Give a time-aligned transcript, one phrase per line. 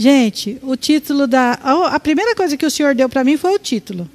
[0.00, 1.52] Gente, o título da.
[1.90, 4.08] A primeira coisa que o Senhor deu para mim foi o título.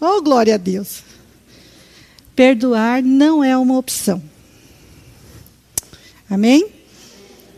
[0.00, 1.04] Oh, glória a Deus.
[2.34, 4.20] Perdoar não é uma opção.
[6.28, 6.66] Amém?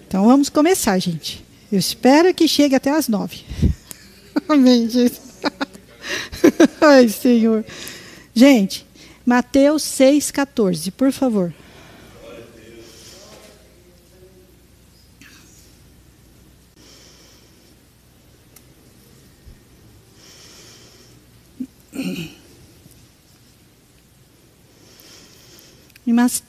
[0.06, 1.42] Então vamos começar, gente.
[1.72, 3.40] Eu espero que chegue até as nove.
[4.46, 5.18] Amém, gente.
[6.82, 7.64] Ai, Senhor.
[8.34, 8.84] Gente,
[9.24, 11.54] Mateus 6,14, por favor.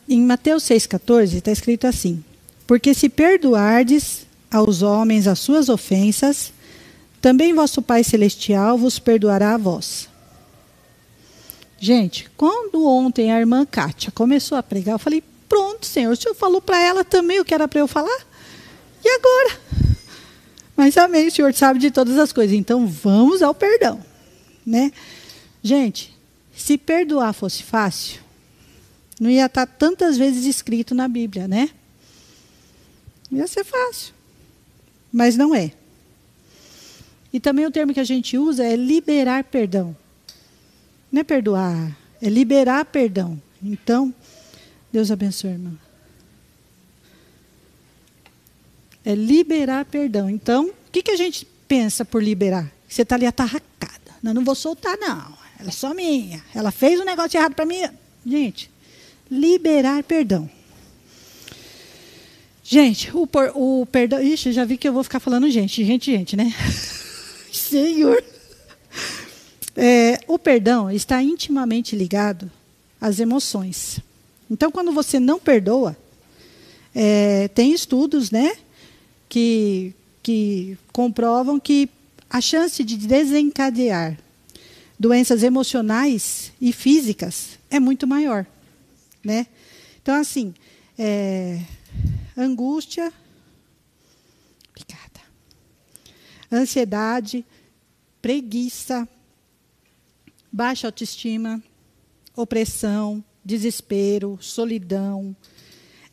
[0.07, 2.23] Em Mateus 6,14 está escrito assim:
[2.67, 6.53] Porque se perdoardes aos homens as suas ofensas,
[7.21, 10.09] também vosso Pai Celestial vos perdoará a vós.
[11.79, 16.33] Gente, quando ontem a irmã Kátia começou a pregar, eu falei: Pronto, Senhor, o Senhor
[16.33, 18.25] falou para ela também o que era para eu falar?
[19.03, 19.61] E agora?
[20.75, 22.55] Mas amém, o Senhor sabe de todas as coisas.
[22.55, 24.03] Então vamos ao perdão.
[24.65, 24.91] Né?
[25.61, 26.17] Gente,
[26.55, 28.22] se perdoar fosse fácil,
[29.23, 31.69] não ia estar tantas vezes escrito na Bíblia, né?
[33.31, 34.13] Ia ser fácil.
[35.11, 35.71] Mas não é.
[37.31, 39.95] E também o termo que a gente usa é liberar perdão.
[41.09, 43.41] Não é perdoar, é liberar perdão.
[43.63, 44.13] Então,
[44.91, 45.71] Deus abençoe, irmã.
[49.05, 50.29] É liberar perdão.
[50.29, 52.69] Então, o que, que a gente pensa por liberar?
[52.89, 54.11] Você está ali atarracada.
[54.21, 55.33] Não, não vou soltar, não.
[55.57, 56.43] Ela é só minha.
[56.53, 57.81] Ela fez um negócio errado para mim.
[58.25, 58.69] Gente,
[59.29, 60.49] liberar perdão.
[62.63, 64.21] Gente, o, por, o perdão.
[64.21, 66.53] Ixi, já vi que eu vou ficar falando gente, gente, gente, né?
[67.51, 68.23] Senhor.
[69.75, 72.49] É, o perdão está intimamente ligado
[73.01, 73.99] às emoções.
[74.49, 75.97] Então, quando você não perdoa,
[76.93, 78.55] é, tem estudos, né,
[79.27, 81.89] que, que comprovam que
[82.29, 84.17] a chance de desencadear
[84.99, 88.45] doenças emocionais e físicas é muito maior.
[89.23, 89.47] Né?
[90.01, 90.53] Então, assim,
[90.97, 91.61] é,
[92.37, 93.11] angústia,
[94.69, 95.21] obrigada,
[96.51, 97.45] ansiedade,
[98.21, 99.07] preguiça,
[100.51, 101.63] baixa autoestima,
[102.35, 105.35] opressão, desespero, solidão,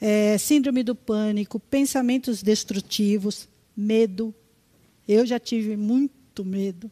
[0.01, 4.35] é, síndrome do pânico, pensamentos destrutivos, medo.
[5.07, 6.91] Eu já tive muito medo,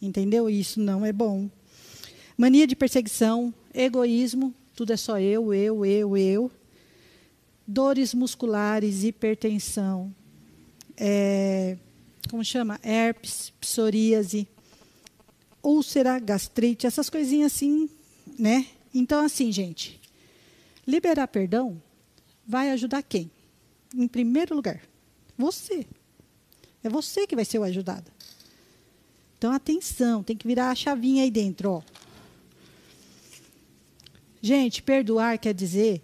[0.00, 0.50] entendeu?
[0.50, 1.48] Isso não é bom.
[2.36, 6.50] Mania de perseguição, egoísmo, tudo é só eu, eu, eu, eu.
[7.66, 10.14] Dores musculares, hipertensão,
[10.96, 11.76] é,
[12.30, 12.78] como chama?
[12.82, 14.46] Herpes, psoríase,
[15.62, 17.88] úlcera, gastrite, essas coisinhas assim,
[18.38, 18.66] né?
[18.92, 20.00] Então, assim, gente,
[20.86, 21.80] liberar perdão
[22.46, 23.30] vai ajudar quem?
[23.94, 24.80] Em primeiro lugar,
[25.36, 25.86] você.
[26.82, 28.10] É você que vai ser o ajudado.
[29.38, 31.82] Então, atenção, tem que virar a chavinha aí dentro, ó.
[34.44, 36.02] Gente, perdoar quer dizer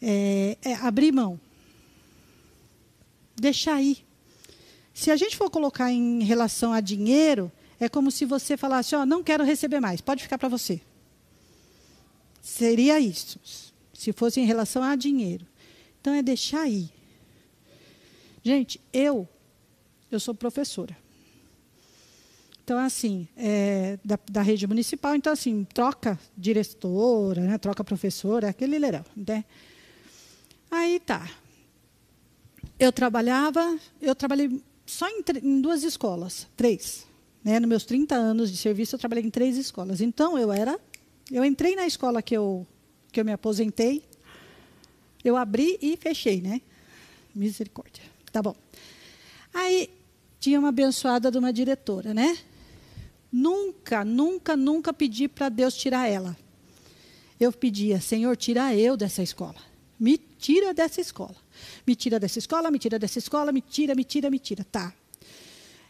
[0.00, 1.38] é, é abrir mão.
[3.36, 4.02] Deixar ir.
[4.94, 9.02] Se a gente for colocar em relação a dinheiro, é como se você falasse: Ó,
[9.02, 10.80] oh, não quero receber mais, pode ficar para você.
[12.40, 13.38] Seria isso,
[13.92, 15.46] se fosse em relação a dinheiro.
[16.00, 16.90] Então é deixar ir.
[18.42, 19.28] Gente, eu,
[20.10, 20.96] eu sou professora.
[22.70, 28.78] Então, assim, é, da, da, rede municipal, então, assim, troca diretora, né, troca professora, aquele
[28.78, 29.04] leirão.
[29.16, 29.44] Né?
[30.70, 31.28] Aí tá.
[32.78, 37.08] Eu trabalhava, eu trabalhei só em, em duas escolas, três.
[37.42, 37.58] Né?
[37.58, 40.00] Nos meus 30 anos de serviço, eu trabalhei em três escolas.
[40.00, 40.78] Então, eu era.
[41.28, 42.64] Eu entrei na escola que eu,
[43.10, 44.04] que eu me aposentei,
[45.24, 46.62] eu abri e fechei, né?
[47.34, 48.04] Misericórdia.
[48.30, 48.54] Tá bom.
[49.52, 49.90] Aí
[50.38, 52.38] tinha uma abençoada de uma diretora, né?
[53.32, 56.36] Nunca, nunca, nunca pedi para Deus tirar ela.
[57.38, 59.56] Eu pedia, Senhor, tira eu dessa escola.
[59.98, 61.36] Me tira dessa escola.
[61.86, 64.64] Me tira dessa escola, me tira dessa escola, me tira, me tira, me tira.
[64.64, 64.92] Tá.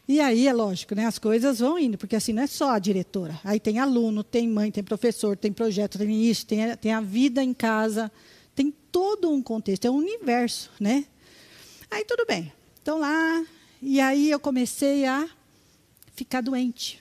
[0.06, 1.06] E aí é lógico, né?
[1.06, 3.40] As coisas vão indo, porque assim não é só a diretora.
[3.44, 7.42] Aí tem aluno, tem mãe, tem professor, tem projeto, tem isso, tem, tem a vida
[7.42, 8.10] em casa,
[8.54, 11.06] tem todo um contexto, é um universo, né?
[11.90, 12.52] Aí tudo bem.
[12.82, 13.46] Então lá,
[13.80, 15.28] e aí eu comecei a
[16.14, 16.99] ficar doente.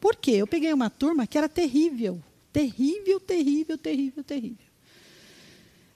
[0.00, 0.32] Por quê?
[0.32, 2.22] Eu peguei uma turma que era terrível.
[2.52, 4.66] Terrível, terrível, terrível, terrível.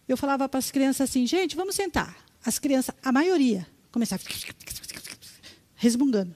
[0.08, 2.16] Eu falava para as crianças assim, gente, vamos sentar.
[2.44, 4.22] As crianças, a maioria, começava
[5.76, 6.34] resmungando.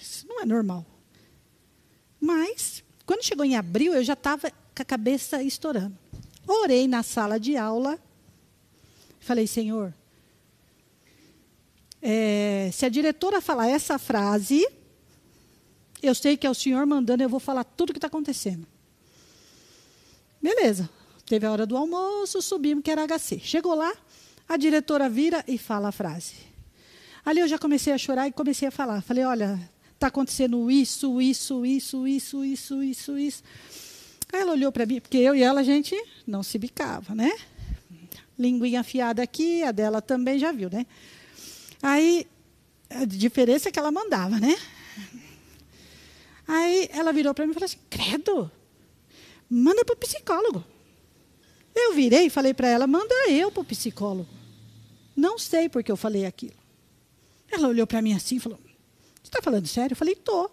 [0.00, 0.84] Isso não é normal.
[2.20, 5.96] Mas, quando chegou em abril, eu já estava com a cabeça estourando.
[6.46, 7.98] Orei na sala de aula.
[9.20, 9.94] Falei, Senhor,
[12.00, 14.66] é, se a diretora falar essa frase,
[16.06, 18.66] eu sei que é o senhor mandando, eu vou falar tudo o que está acontecendo.
[20.40, 20.88] Beleza.
[21.26, 23.40] Teve a hora do almoço, subimos, que era HC.
[23.40, 23.92] Chegou lá,
[24.48, 26.34] a diretora vira e fala a frase.
[27.24, 29.00] Ali eu já comecei a chorar e comecei a falar.
[29.00, 29.58] Falei, olha,
[29.94, 33.42] está acontecendo isso, isso, isso, isso, isso, isso, isso.
[34.30, 35.96] Aí ela olhou para mim, porque eu e ela, a gente
[36.26, 37.34] não se bicava, né?
[38.38, 40.84] Linguinha afiada aqui, a dela também já viu, né?
[41.80, 42.26] Aí,
[42.90, 44.56] a diferença é que ela mandava, né?
[46.46, 48.50] Aí ela virou para mim e falou assim: Credo,
[49.48, 50.64] manda para o psicólogo.
[51.74, 54.28] Eu virei e falei para ela: manda eu para o psicólogo.
[55.16, 56.56] Não sei porque eu falei aquilo.
[57.50, 59.92] Ela olhou para mim assim e falou: Você está falando sério?
[59.92, 60.50] Eu falei: Tô.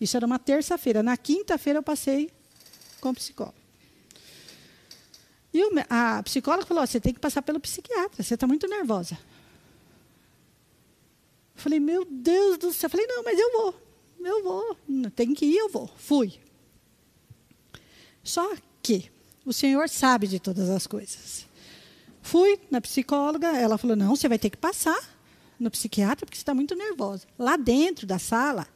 [0.00, 1.02] Isso era uma terça-feira.
[1.02, 2.30] Na quinta-feira eu passei
[3.00, 3.56] com o psicólogo.
[5.52, 9.18] E a psicóloga falou: Você tem que passar pelo psiquiatra, você está muito nervosa.
[11.54, 12.86] Eu falei: Meu Deus do céu.
[12.86, 13.85] Eu falei: Não, mas eu vou.
[14.20, 14.76] Eu vou.
[15.14, 15.88] Tem que ir, eu vou.
[15.96, 16.34] Fui.
[18.22, 19.10] Só que
[19.44, 21.46] o Senhor sabe de todas as coisas.
[22.20, 24.98] Fui na psicóloga, ela falou: Não, você vai ter que passar
[25.58, 27.26] no psiquiatra porque você está muito nervosa.
[27.38, 28.66] Lá dentro da sala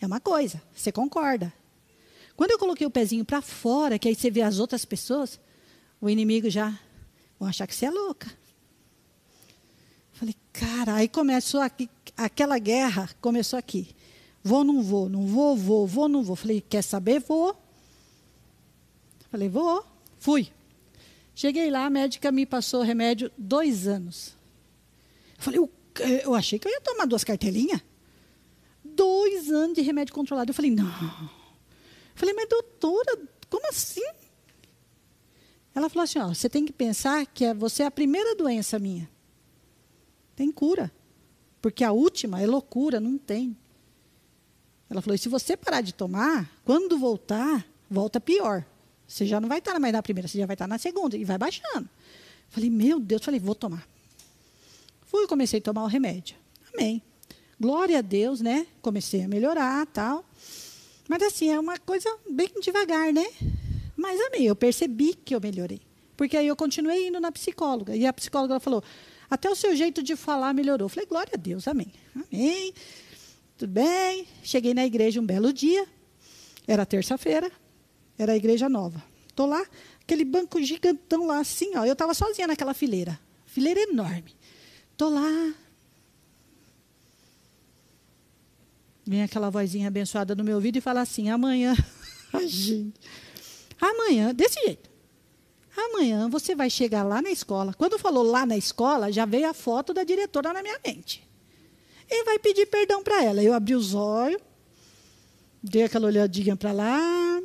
[0.00, 1.52] é uma coisa, você concorda.
[2.36, 5.38] Quando eu coloquei o pezinho para fora, que aí você vê as outras pessoas,
[6.00, 6.78] o inimigo já
[7.38, 8.30] vão achar que você é louca.
[10.12, 13.94] Falei, cara, aí começou aqui, aquela guerra começou aqui.
[14.42, 16.36] Vou, não vou, não vou, vou, vou, não vou.
[16.36, 17.20] Falei, quer saber?
[17.20, 17.54] Vou.
[19.30, 19.84] Falei, vou.
[20.18, 20.48] Fui.
[21.34, 24.34] Cheguei lá, a médica me passou remédio dois anos.
[25.38, 25.60] Falei,
[26.22, 27.80] eu achei que eu ia tomar duas cartelinhas.
[28.84, 30.50] Dois anos de remédio controlado.
[30.50, 30.90] Eu falei, não.
[32.14, 34.04] Falei, mas doutora, como assim?
[35.74, 38.78] Ela falou assim: ó, você tem que pensar que é, você é a primeira doença
[38.78, 39.08] minha.
[40.34, 40.92] Tem cura.
[41.60, 43.56] Porque a última é loucura, não tem.
[44.90, 48.64] Ela falou: e se você parar de tomar, quando voltar, volta pior.
[49.06, 51.24] Você já não vai estar mais na primeira, você já vai estar na segunda e
[51.24, 51.88] vai baixando.
[52.48, 53.86] Falei, meu Deus, falei, vou tomar.
[55.06, 56.36] Fui, comecei a tomar o remédio.
[56.72, 57.02] Amém.
[57.60, 58.66] Glória a Deus, né?
[58.80, 60.24] Comecei a melhorar, tal.
[61.08, 63.26] Mas assim, é uma coisa bem devagar, né?
[63.96, 65.80] Mas amei, eu percebi que eu melhorei.
[66.16, 67.96] Porque aí eu continuei indo na psicóloga.
[67.96, 68.82] E a psicóloga falou:
[69.28, 70.86] até o seu jeito de falar melhorou.
[70.86, 71.92] Eu falei, glória a Deus, amém.
[72.14, 72.72] Amém.
[73.60, 74.26] Tudo bem.
[74.42, 75.86] Cheguei na igreja um belo dia.
[76.66, 77.52] Era terça-feira.
[78.18, 79.04] Era a igreja nova.
[79.28, 79.62] Estou lá,
[80.00, 81.84] aquele banco gigantão lá, assim, ó.
[81.84, 83.20] Eu estava sozinha naquela fileira.
[83.44, 84.34] Fileira enorme.
[84.92, 85.54] Estou lá,
[89.06, 91.74] Vem aquela vozinha abençoada no meu ouvido e fala assim: amanhã,
[92.46, 92.98] gente,
[93.78, 94.88] amanhã, desse jeito.
[95.76, 97.74] Amanhã você vai chegar lá na escola.
[97.74, 101.28] Quando falou lá na escola, já veio a foto da diretora na minha mente.
[102.10, 103.42] E vai pedir perdão para ela.
[103.42, 104.40] Eu abri os olhos,
[105.62, 107.42] dei aquela olhadinha para lá.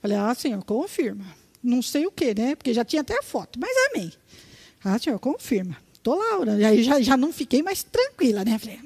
[0.00, 1.24] Falei, ah, senhor, confirma.
[1.62, 2.54] Não sei o quê, né?
[2.54, 4.12] Porque já tinha até a foto, mas amém.
[4.82, 5.76] Ah, senhor, confirma.
[5.92, 8.58] Estou lá, e aí já, já não fiquei mais tranquila, né?
[8.58, 8.80] Falei,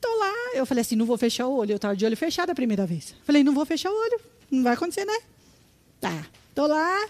[0.00, 1.72] Estou lá, eu falei assim, não vou fechar o olho.
[1.72, 3.14] Eu estava de olho fechado a primeira vez.
[3.22, 5.18] Falei, não vou fechar o olho, não vai acontecer, né?
[6.00, 7.06] Tá, estou lá.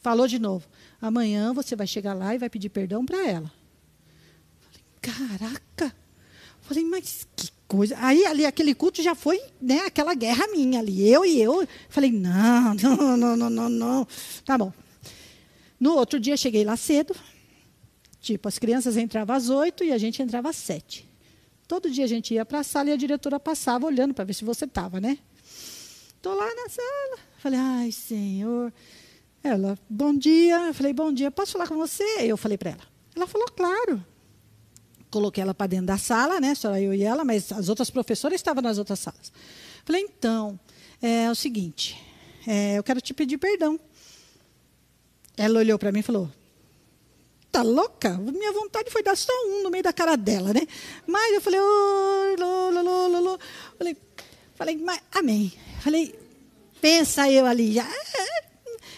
[0.00, 0.66] Falou de novo.
[1.00, 3.52] Amanhã você vai chegar lá e vai pedir perdão para ela.
[5.00, 5.94] Caraca.
[6.62, 7.96] Falei, mas que coisa.
[7.98, 11.08] Aí ali aquele culto já foi, né, aquela guerra minha ali.
[11.08, 11.66] Eu e eu.
[11.88, 14.08] Falei, não, não, não, não, não, não.
[14.44, 14.72] Tá bom.
[15.78, 17.14] No outro dia cheguei lá cedo.
[18.20, 21.08] Tipo, as crianças entravam às oito e a gente entrava às sete.
[21.66, 24.34] Todo dia a gente ia para a sala e a diretora passava olhando para ver
[24.34, 25.18] se você estava, né?
[26.16, 27.18] Estou lá na sala.
[27.38, 28.72] Falei, ai, senhor.
[29.42, 30.66] Ela, bom dia.
[30.66, 32.04] Eu falei, bom dia, posso falar com você?
[32.20, 32.82] Eu falei para ela.
[33.16, 34.04] Ela falou, claro.
[35.10, 36.54] Coloquei ela para dentro da sala, né?
[36.54, 39.32] Só eu e ela, mas as outras professoras estavam nas outras salas.
[39.84, 40.58] Falei, então,
[41.02, 42.00] é o seguinte,
[42.46, 43.78] é, eu quero te pedir perdão.
[45.36, 46.30] Ela olhou para mim e falou:
[47.50, 48.16] tá louca?
[48.18, 50.62] Minha vontade foi dar só um no meio da cara dela, né?
[51.06, 53.38] Mas eu falei, oh, lô, lô, lô, lô.
[53.76, 53.96] Falei,
[54.54, 55.52] falei, mas, amém.
[55.82, 56.14] Falei,
[56.80, 57.88] pensa eu ali já.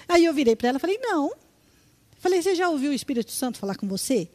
[0.09, 1.33] Aí eu virei para ela, falei, não.
[2.19, 4.29] Falei, você já ouviu o Espírito Santo falar com você?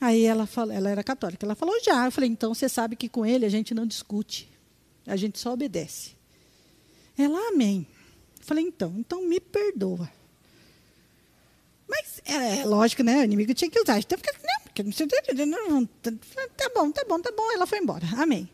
[0.00, 2.04] Aí ela ela era católica, ela falou já.
[2.04, 4.48] Eu falei, então você sabe que com ele a gente não discute,
[5.06, 6.16] a gente só obedece.
[7.16, 7.86] Ela, amém.
[8.40, 10.08] falei, então, então me perdoa.
[11.88, 13.20] Mas é, é, lógico, né?
[13.20, 13.98] O inimigo tinha que usar.
[13.98, 14.18] Então,
[15.46, 17.50] não, não, não, tá bom, tá bom, tá bom.
[17.52, 18.06] Ela foi embora.
[18.16, 18.48] Amém.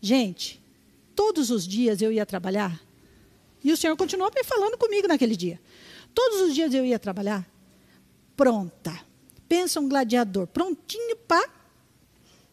[0.00, 0.60] Gente,
[1.14, 2.80] todos os dias eu ia trabalhar
[3.62, 5.60] e o Senhor continuou me falando comigo naquele dia.
[6.14, 7.46] Todos os dias eu ia trabalhar
[8.36, 8.98] pronta,
[9.50, 11.50] Pensa um gladiador, prontinho para.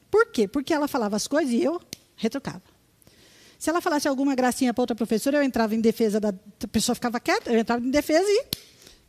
[0.09, 0.47] Por quê?
[0.47, 1.79] Porque ela falava as coisas e eu
[2.15, 2.63] retrucava.
[3.59, 6.95] Se ela falasse alguma gracinha para outra professora, eu entrava em defesa da a pessoa
[6.95, 8.45] ficava quieta, eu entrava em defesa e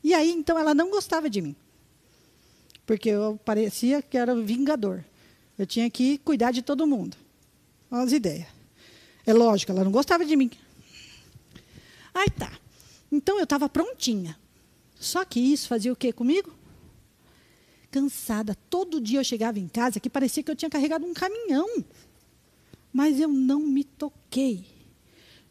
[0.05, 1.57] e aí então ela não gostava de mim.
[2.85, 5.03] Porque eu parecia que era vingador.
[5.59, 7.17] Eu tinha que cuidar de todo mundo.
[7.91, 8.49] Olha as ideias.
[9.25, 10.51] É lógico, ela não gostava de mim.
[12.13, 12.53] Aí tá.
[13.11, 14.39] Então eu estava prontinha.
[15.01, 16.58] Só que isso fazia o quê comigo?
[17.91, 18.57] Cansada.
[18.69, 21.85] Todo dia eu chegava em casa que parecia que eu tinha carregado um caminhão.
[22.93, 24.67] Mas eu não me toquei.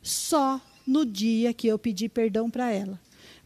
[0.01, 2.99] Só no dia que eu pedi perdão para ela.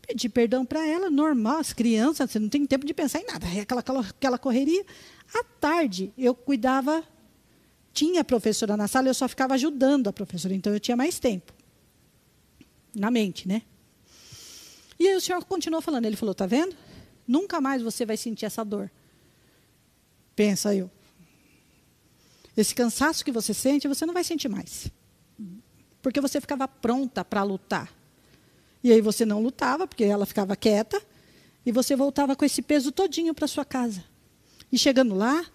[0.05, 3.47] Pedi perdão para ela, normal, as crianças, você não tem tempo de pensar em nada.
[3.47, 4.85] É aquela, aquela, correria.
[5.33, 7.03] À tarde, eu cuidava,
[7.93, 11.53] tinha professora na sala, eu só ficava ajudando a professora, então eu tinha mais tempo.
[12.93, 13.61] Na mente, né?
[14.99, 16.75] E aí o senhor continuou falando, ele falou, tá vendo?
[17.31, 18.91] Nunca mais você vai sentir essa dor.
[20.35, 20.91] Pensa eu.
[22.57, 24.91] Esse cansaço que você sente, você não vai sentir mais.
[26.01, 27.89] Porque você ficava pronta para lutar.
[28.83, 31.01] E aí você não lutava, porque ela ficava quieta,
[31.65, 34.03] e você voltava com esse peso todinho para sua casa.
[34.69, 35.45] E chegando lá,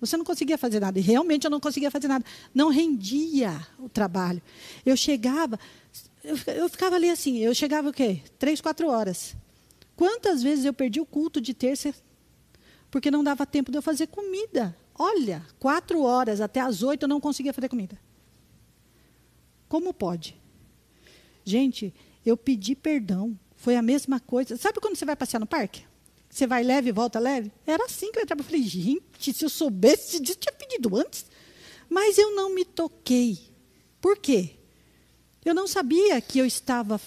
[0.00, 0.98] você não conseguia fazer nada.
[0.98, 2.24] E realmente eu não conseguia fazer nada.
[2.52, 4.42] Não rendia o trabalho.
[4.84, 5.60] Eu chegava,
[6.24, 8.20] eu, eu ficava ali assim, eu chegava o quê?
[8.36, 9.36] Três, quatro horas.
[10.00, 11.94] Quantas vezes eu perdi o culto de terça
[12.90, 14.74] porque não dava tempo de eu fazer comida?
[14.98, 18.00] Olha, quatro horas até as oito eu não conseguia fazer comida.
[19.68, 20.40] Como pode?
[21.44, 21.92] Gente,
[22.24, 23.38] eu pedi perdão.
[23.54, 24.56] Foi a mesma coisa.
[24.56, 25.84] Sabe quando você vai passear no parque?
[26.30, 27.52] Você vai leve e volta leve?
[27.66, 28.40] Era assim que eu entrava.
[28.40, 31.26] Eu falei, gente, se eu soubesse disso, tinha pedido antes.
[31.90, 33.38] Mas eu não me toquei.
[34.00, 34.52] Por quê?
[35.44, 36.98] Eu não sabia que eu estava.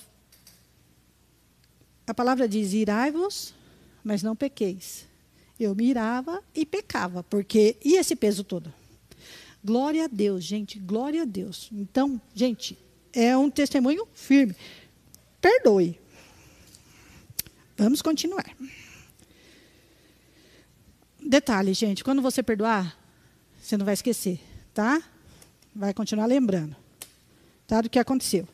[2.05, 3.53] A palavra diz: irai-vos,
[4.03, 5.07] mas não pequeis.
[5.59, 7.77] Eu mirava e pecava, porque.
[7.83, 8.73] E esse peso todo?
[9.63, 11.69] Glória a Deus, gente, glória a Deus.
[11.71, 12.77] Então, gente,
[13.13, 14.55] é um testemunho firme.
[15.39, 15.97] Perdoe.
[17.77, 18.45] Vamos continuar.
[21.25, 22.97] Detalhe, gente, quando você perdoar,
[23.61, 24.39] você não vai esquecer,
[24.73, 25.01] tá?
[25.73, 26.75] Vai continuar lembrando,
[27.65, 27.81] tá?
[27.81, 28.47] Do que aconteceu.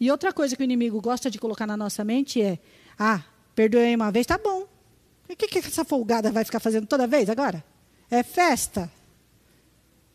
[0.00, 2.58] E outra coisa que o inimigo gosta de colocar na nossa mente é:
[2.98, 3.22] ah,
[3.54, 4.66] perdoei uma vez, tá bom.
[5.28, 7.62] O que, que essa folgada vai ficar fazendo toda vez agora?
[8.10, 8.90] É festa.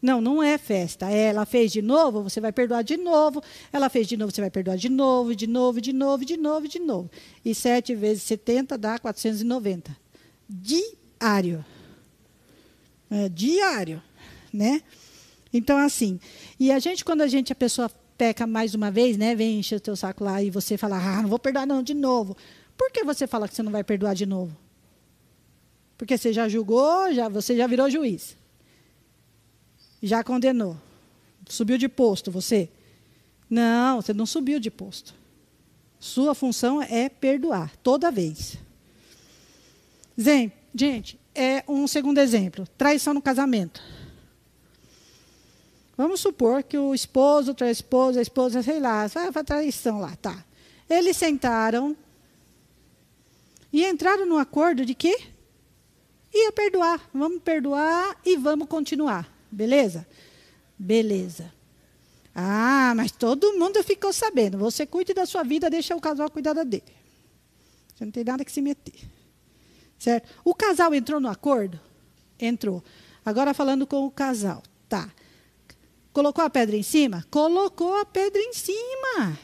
[0.02, 1.10] Não, não é festa.
[1.10, 3.42] É, ela fez de novo, você vai perdoar de novo.
[3.72, 6.68] Ela fez de novo, você vai perdoar de novo, de novo, de novo, de novo,
[6.68, 7.10] de novo.
[7.46, 9.96] E 7 vezes 70 dá 490.
[10.50, 11.64] Diário.
[13.10, 14.02] É, diário,
[14.52, 14.82] né?
[15.54, 16.20] Então, assim,
[16.60, 19.36] e a gente, quando a gente, a pessoa peca mais uma vez, né?
[19.36, 21.94] Vem encher o teu saco lá e você fala, ah, não vou perdoar não, de
[21.94, 22.36] novo.
[22.78, 24.56] Por que você fala que você não vai perdoar de novo?
[25.98, 28.36] Porque você já julgou, já, você já virou juiz.
[30.02, 30.78] Já condenou.
[31.48, 32.70] Subiu de posto, você?
[33.50, 35.14] Não, você não subiu de posto.
[36.00, 38.58] Sua função é perdoar, toda vez.
[40.76, 43.82] Gente, é um segundo exemplo: traição no casamento.
[45.96, 50.16] Vamos supor que o esposo trai a esposa, a esposa, sei lá, foi traição lá,
[50.16, 50.44] tá.
[50.90, 51.96] Eles sentaram
[53.72, 55.16] e entraram no acordo de que
[56.34, 57.10] ia perdoar.
[57.14, 59.32] Vamos perdoar e vamos continuar.
[59.52, 60.06] Beleza?
[60.78, 61.54] Beleza.
[62.36, 64.58] Ah, mas todo mundo ficou sabendo.
[64.58, 66.84] Você cuide da sua vida, deixa o casal cuidar da dele.
[67.96, 69.00] Você não tem nada que se meter.
[70.00, 70.28] Certo?
[70.44, 71.80] O casal entrou no acordo?
[72.40, 72.84] Entrou.
[73.24, 74.64] Agora falando com o casal.
[74.90, 75.10] Tá.
[76.14, 77.26] Colocou a pedra em cima?
[77.32, 79.38] Colocou a pedra em cima.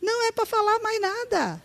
[0.00, 1.62] Não é para falar mais nada.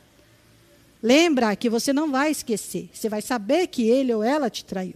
[1.02, 2.90] Lembra que você não vai esquecer.
[2.92, 4.96] Você vai saber que ele ou ela te traiu.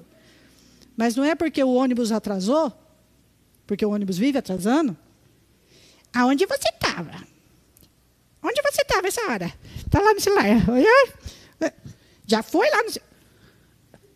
[0.97, 2.73] Mas não é porque o ônibus atrasou,
[3.65, 4.97] porque o ônibus vive atrasando.
[6.13, 7.11] Aonde você estava?
[8.41, 9.53] Onde você estava essa hora?
[9.77, 10.45] Está lá no celular.
[12.25, 12.91] Já foi lá no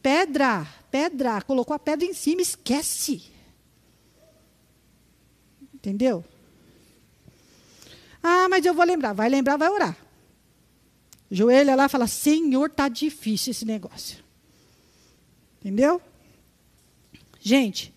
[0.02, 3.37] pedra, pedra, colocou a pedra em cima, esquece.
[5.88, 6.26] Entendeu?
[8.22, 9.14] Ah, mas eu vou lembrar.
[9.14, 9.96] Vai lembrar, vai orar.
[11.32, 14.18] Joelha lá fala: Senhor, tá difícil esse negócio.
[15.62, 16.02] Entendeu?
[17.40, 17.94] Gente,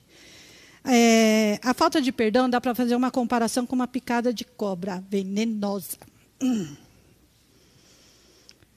[0.84, 5.02] é, a falta de perdão dá para fazer uma comparação com uma picada de cobra
[5.10, 5.98] venenosa.
[6.40, 6.72] Hum.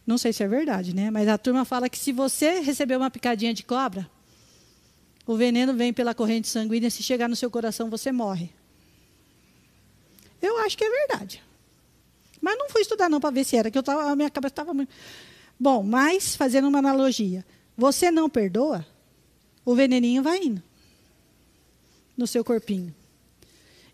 [0.08, 1.12] Não sei se é verdade, né?
[1.12, 4.10] Mas a turma fala que se você receber uma picadinha de cobra,
[5.24, 8.63] o veneno vem pela corrente sanguínea, se chegar no seu coração, você morre.
[10.44, 11.42] Eu acho que é verdade.
[12.42, 14.52] Mas não fui estudar não para ver se era, que eu tava, a minha cabeça
[14.52, 14.94] estava muito.
[15.58, 17.46] Bom, mas fazendo uma analogia,
[17.78, 18.86] você não perdoa,
[19.64, 20.62] o veneninho vai indo
[22.18, 22.94] no seu corpinho.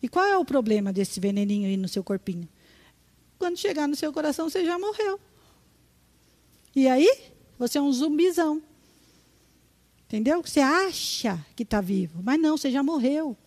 [0.02, 2.50] E qual é o problema desse veneninho aí no seu corpinho?
[3.38, 5.20] Quando chegar no seu coração, você já morreu.
[6.76, 8.60] E aí, você é um zumbizão.
[10.08, 10.42] Entendeu?
[10.42, 13.38] Você acha que está vivo, mas não, você já morreu.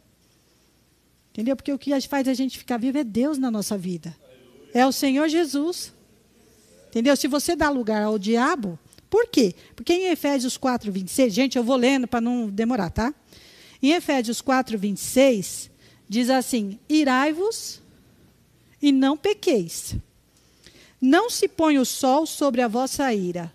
[1.33, 1.57] Entendeu?
[1.57, 4.15] Porque o que faz a gente ficar vivo é Deus na nossa vida.
[4.75, 5.93] É o Senhor Jesus.
[6.89, 7.17] Entendeu?
[7.17, 9.55] Se você dá lugar ao diabo, por quê?
[9.75, 13.15] Porque em Efésios 4, 26, gente, eu vou lendo para não demorar, tá?
[13.83, 15.71] Em Efésios 4, 26,
[16.07, 17.81] diz assim: Irai-vos
[18.81, 19.97] e não pequeis.
[21.01, 23.53] Não se põe o sol sobre a vossa ira.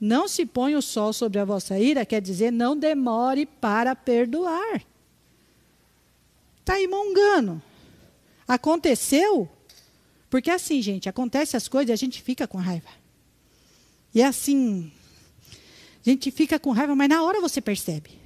[0.00, 4.82] Não se põe o sol sobre a vossa ira, quer dizer, não demore para perdoar.
[6.66, 7.62] Está aí mongando.
[8.48, 9.48] Aconteceu,
[10.28, 12.88] porque assim, gente, acontece as coisas e a gente fica com raiva.
[14.12, 14.92] E é assim,
[16.04, 18.18] a gente fica com raiva, mas na hora você percebe.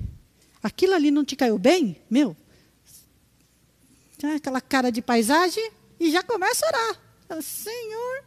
[0.62, 2.00] Aquilo ali não te caiu bem?
[2.09, 2.35] Meu,
[4.35, 7.42] aquela cara de paisagem e já começa a orar.
[7.42, 8.25] Senhor,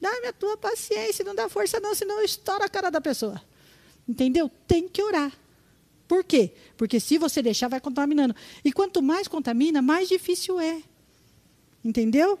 [0.00, 3.38] dá-me a tua paciência, não dá força não, senão estoura a cara da pessoa.
[4.08, 4.50] Entendeu?
[4.66, 5.30] Tem que orar.
[6.08, 6.52] Por quê?
[6.76, 8.34] Porque se você deixar, vai contaminando.
[8.64, 10.82] E quanto mais contamina, mais difícil é.
[11.84, 12.38] Entendeu?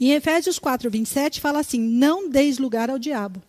[0.00, 3.42] Em Efésios 4, 27, fala assim: não deis lugar ao diabo.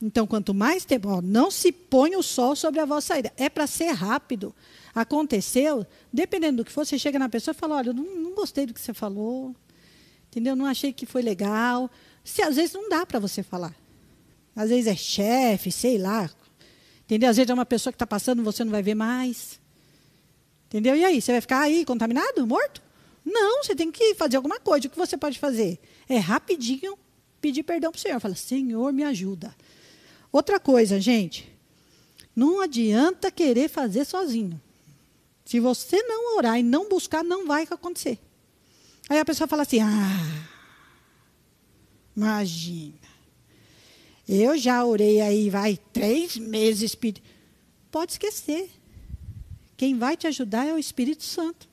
[0.00, 3.32] Então, quanto mais tempo, ó, não se põe o sol sobre a vossa ira.
[3.36, 4.54] É para ser rápido.
[4.94, 8.34] Aconteceu, dependendo do que for, você chega na pessoa e fala: olha, eu não, não
[8.34, 9.54] gostei do que você falou,
[10.28, 10.54] entendeu?
[10.54, 11.90] Não achei que foi legal.
[12.22, 13.74] Se às vezes não dá para você falar.
[14.54, 16.30] Às vezes é chefe, sei lá.
[17.08, 17.30] Entendeu?
[17.30, 19.58] Às vezes é uma pessoa que está passando, você não vai ver mais.
[20.66, 20.94] Entendeu?
[20.94, 22.82] E aí, você vai ficar aí contaminado, morto?
[23.24, 24.86] Não, você tem que fazer alguma coisa.
[24.86, 25.80] O que você pode fazer?
[26.06, 26.98] É rapidinho
[27.40, 28.20] pedir perdão para o Senhor.
[28.20, 29.56] Fala, Senhor, me ajuda.
[30.30, 31.50] Outra coisa, gente,
[32.36, 34.60] não adianta querer fazer sozinho.
[35.46, 38.18] Se você não orar e não buscar, não vai acontecer.
[39.08, 40.46] Aí a pessoa fala assim: ah,
[42.14, 43.07] imagina.
[44.28, 46.94] Eu já orei aí, vai, três meses.
[47.90, 48.70] Pode esquecer.
[49.74, 51.66] Quem vai te ajudar é o Espírito Santo.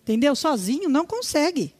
[0.00, 0.34] Entendeu?
[0.34, 1.74] Sozinho não consegue.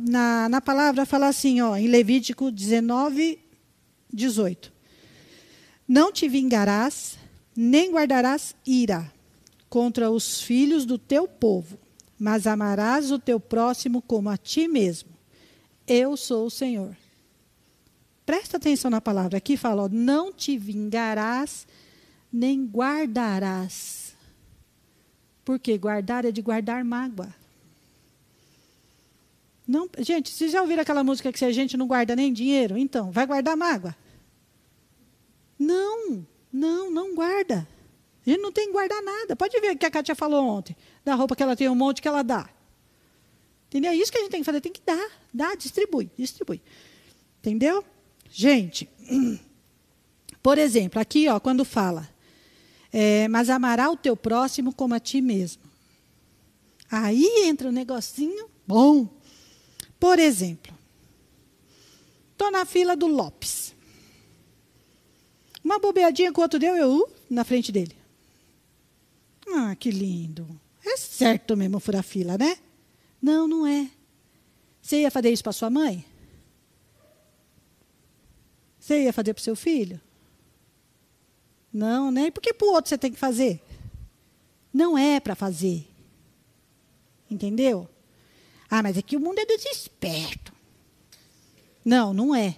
[0.00, 3.38] Na, na palavra fala assim, ó, em Levítico 19,
[4.12, 4.72] 18.
[5.86, 7.16] Não te vingarás,
[7.54, 9.12] nem guardarás ira
[9.70, 11.78] contra os filhos do teu povo,
[12.18, 15.10] mas amarás o teu próximo como a ti mesmo.
[15.86, 16.96] Eu sou o Senhor.
[18.28, 19.38] Presta atenção na palavra.
[19.38, 21.66] Aqui fala: ó, não te vingarás,
[22.30, 24.14] nem guardarás.
[25.46, 27.34] Porque guardar é de guardar mágoa.
[29.66, 32.76] Não, gente, vocês já ouviram aquela música que se a gente não guarda nem dinheiro?
[32.76, 33.96] Então, vai guardar mágoa?
[35.58, 37.66] Não, não, não guarda.
[38.26, 39.36] A gente não tem que guardar nada.
[39.36, 42.02] Pode ver o que a Kátia falou ontem, da roupa que ela tem, um monte
[42.02, 42.46] que ela dá.
[43.68, 43.90] Entendeu?
[43.90, 46.60] É isso que a gente tem que fazer, tem que dar, dá, distribui, distribui.
[47.38, 47.82] Entendeu?
[48.30, 48.88] Gente,
[50.42, 52.08] por exemplo, aqui, ó, quando fala,
[52.92, 55.62] é, mas amará o teu próximo como a ti mesmo.
[56.90, 59.08] Aí entra um negocinho bom.
[60.00, 60.72] Por exemplo,
[62.32, 63.74] estou na fila do Lopes.
[65.62, 67.94] Uma bobeadinha que o outro deu, eu uh, na frente dele.
[69.48, 70.48] Ah, que lindo.
[70.84, 72.56] É certo mesmo furar fila, né?
[73.20, 73.90] Não, não é.
[74.80, 76.04] Você ia fazer isso para sua mãe?
[78.88, 80.00] Você ia fazer para o seu filho?
[81.70, 83.62] Não, nem porque para o outro você tem que fazer.
[84.72, 85.86] Não é para fazer.
[87.30, 87.86] Entendeu?
[88.70, 90.54] Ah, mas aqui o mundo é desesperto.
[91.84, 92.56] Não, não é.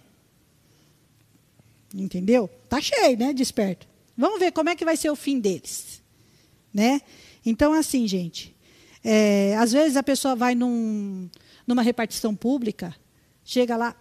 [1.92, 2.48] Entendeu?
[2.68, 3.88] Tá cheio, né, desperto.
[4.16, 6.00] Vamos ver como é que vai ser o fim deles,
[6.72, 7.02] né?
[7.44, 8.54] Então, assim, gente,
[9.02, 11.28] é, às vezes a pessoa vai num,
[11.66, 12.94] numa repartição pública,
[13.44, 13.96] chega lá,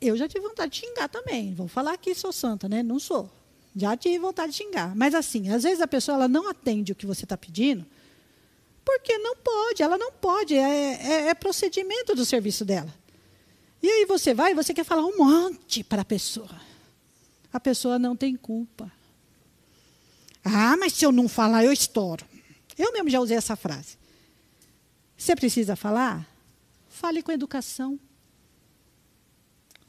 [0.00, 1.54] eu já tive vontade de xingar também.
[1.54, 2.82] Vou falar que sou santa, né?
[2.82, 3.30] Não sou.
[3.74, 4.94] Já tive vontade de xingar.
[4.94, 7.86] Mas assim, às vezes a pessoa ela não atende o que você está pedindo,
[8.84, 12.92] porque não pode, ela não pode, é, é, é, procedimento do serviço dela.
[13.82, 16.60] E aí você vai e você quer falar um monte para a pessoa.
[17.52, 18.90] A pessoa não tem culpa.
[20.44, 22.24] Ah, mas se eu não falar, eu estouro.
[22.76, 23.96] Eu mesmo já usei essa frase.
[25.16, 26.26] Você precisa falar?
[26.88, 27.98] Fale com educação.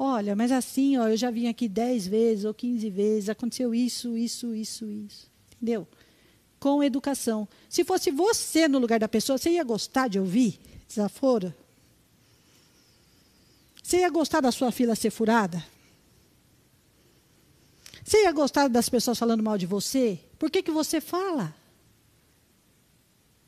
[0.02, 4.18] Olha, mas assim, ó, eu já vim aqui 10 vezes ou 15 vezes, aconteceu isso,
[4.18, 5.30] isso, isso, isso.
[5.56, 5.86] Entendeu?
[6.60, 7.48] com educação.
[7.70, 11.54] Se fosse você no lugar da pessoa, você ia gostar de ouvir desaforo?
[13.82, 15.64] Você ia gostar da sua fila ser furada?
[18.04, 20.20] Você ia gostar das pessoas falando mal de você?
[20.38, 21.56] Por que, que você fala?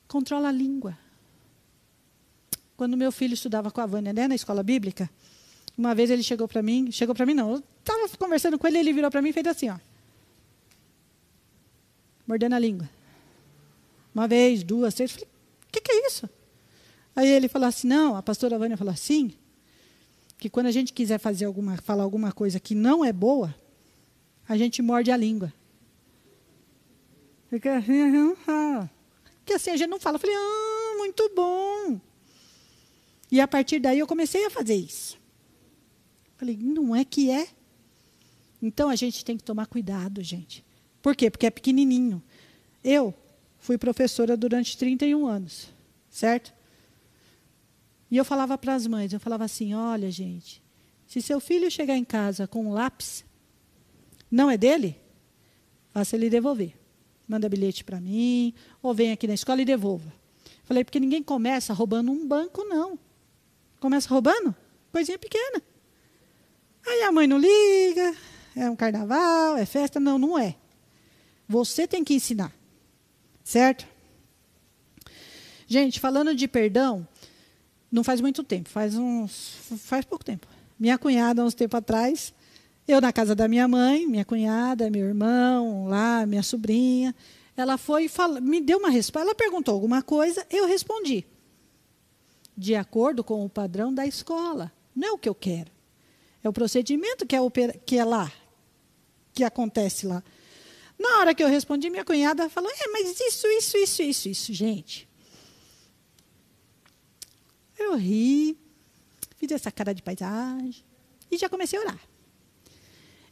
[0.08, 0.98] Controla a língua.
[2.78, 5.10] Quando meu filho estudava com a Vânia, né, na escola bíblica,
[5.78, 8.80] uma vez ele chegou para mim, chegou para mim não, eu estava conversando com ele,
[8.80, 9.78] ele virou para mim e fez assim, ó.
[12.28, 12.90] Mordendo a língua.
[14.14, 15.30] Uma vez, duas, três, eu falei,
[15.68, 16.30] o que, que é isso?
[17.16, 19.34] Aí ele falou assim, não, a pastora Vânia falou assim,
[20.38, 23.54] que quando a gente quiser fazer alguma, falar alguma coisa que não é boa,
[24.48, 25.54] a gente morde a língua.
[27.50, 28.38] Fica assim.
[29.46, 30.16] Que assim a gente não fala.
[30.16, 32.00] Eu falei, ah, muito bom.
[33.30, 35.21] E a partir daí eu comecei a fazer isso.
[36.42, 37.48] Falei, não é que é?
[38.60, 40.66] Então a gente tem que tomar cuidado, gente.
[41.00, 41.30] Por quê?
[41.30, 42.20] Porque é pequenininho.
[42.84, 43.14] Eu
[43.60, 45.68] fui professora durante 31 anos,
[46.10, 46.52] certo?
[48.10, 50.64] E eu falava para as mães, eu falava assim: olha, gente,
[51.06, 53.24] se seu filho chegar em casa com um lápis,
[54.32, 55.00] não é dele,
[55.92, 56.74] faça ele devolver.
[57.28, 58.52] Manda bilhete para mim,
[58.82, 60.12] ou vem aqui na escola e devolva.
[60.64, 62.98] Falei, porque ninguém começa roubando um banco, não.
[63.80, 64.56] Começa roubando?
[64.92, 65.62] Coisinha pequena.
[66.86, 68.15] Aí a mãe não liga,
[68.56, 70.00] é um carnaval, é festa.
[70.00, 70.56] Não, não é.
[71.48, 72.52] Você tem que ensinar.
[73.44, 73.86] Certo?
[75.67, 77.08] Gente, falando de perdão,
[77.91, 79.56] não faz muito tempo, faz uns.
[79.78, 80.48] faz pouco tempo.
[80.80, 82.34] Minha cunhada, uns tempo atrás,
[82.88, 87.15] eu na casa da minha mãe, minha cunhada, meu irmão, lá, minha sobrinha,
[87.56, 89.28] ela foi e me deu uma resposta.
[89.28, 91.26] Ela perguntou alguma coisa, eu respondi.
[92.58, 94.72] De acordo com o padrão da escola.
[94.96, 95.72] Não é o que eu quero.
[96.44, 97.40] É o procedimento que é,
[97.86, 98.32] que é lá,
[99.34, 100.24] que acontece lá.
[100.98, 104.54] Na hora que eu respondi, minha cunhada falou: É, mas isso, isso, isso, isso, isso,
[104.54, 105.10] gente.
[107.78, 108.58] Eu ri,
[109.38, 110.84] fiz essa cara de paisagem
[111.32, 112.00] e já comecei a orar.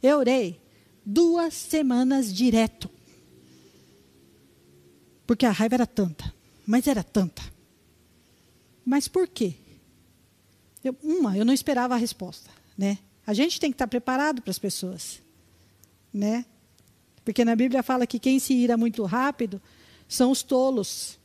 [0.02, 0.60] Eu orei
[1.06, 2.90] duas semanas direto.
[5.28, 6.34] Porque a raiva era tanta,
[6.66, 7.44] mas era tanta.
[8.84, 9.56] Mas por quê?
[10.84, 12.98] Eu, uma, eu não esperava a resposta, né?
[13.28, 15.22] A gente tem que estar preparado para as pessoas,
[16.14, 16.46] né?
[17.26, 19.62] Porque na Bíblia fala que quem se ira muito rápido
[20.08, 21.20] são os tolos.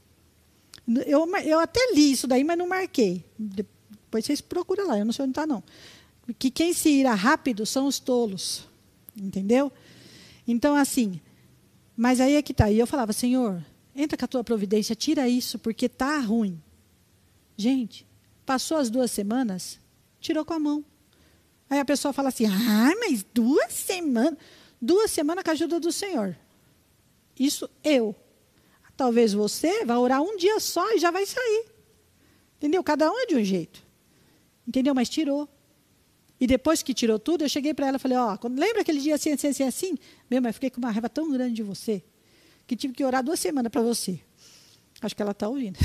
[1.07, 3.25] Eu, eu até li isso daí, mas não marquei.
[3.39, 5.63] Depois vocês procuram lá, eu não sei onde está, não.
[6.37, 8.67] Que quem se ira rápido são os tolos.
[9.17, 9.71] Entendeu?
[10.47, 11.21] Então, assim,
[11.97, 12.69] mas aí é que está.
[12.69, 13.65] E eu falava, Senhor,
[13.95, 16.61] entra com a tua providência, tira isso, porque está ruim.
[17.57, 18.05] Gente,
[18.45, 19.79] passou as duas semanas,
[20.21, 20.85] tirou com a mão.
[21.69, 24.39] Aí a pessoa fala assim, ah, mas duas semanas.
[24.81, 26.37] Duas semanas com a ajuda do Senhor.
[27.39, 28.15] Isso eu.
[28.97, 31.67] Talvez você vá orar um dia só e já vai sair.
[32.57, 32.83] Entendeu?
[32.85, 33.83] Cada um é de um jeito.
[34.67, 34.95] Entendeu?
[34.95, 35.49] Mas tirou.
[36.41, 39.01] E depois que tirou tudo, eu cheguei para ela e falei, ó, oh, lembra aquele
[39.01, 39.99] dia assim, assim, assim, assim?
[40.31, 42.03] Meu, mas fiquei com uma raiva tão grande de você,
[42.67, 44.21] que tive que orar duas semanas para você.
[45.01, 45.79] Acho que ela está ouvindo.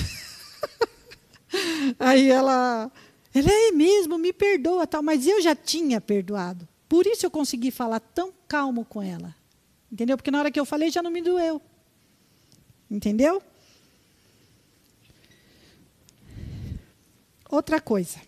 [2.00, 2.92] Aí ela,
[3.34, 6.68] ela é mesmo, me perdoa, tal, mas eu já tinha perdoado.
[6.88, 9.36] Por isso eu consegui falar tão calmo com ela.
[9.92, 10.18] Entendeu?
[10.18, 11.62] Porque na hora que eu falei já não me doeu.
[12.89, 13.42] Entendeu?
[17.50, 18.20] Outra coisa,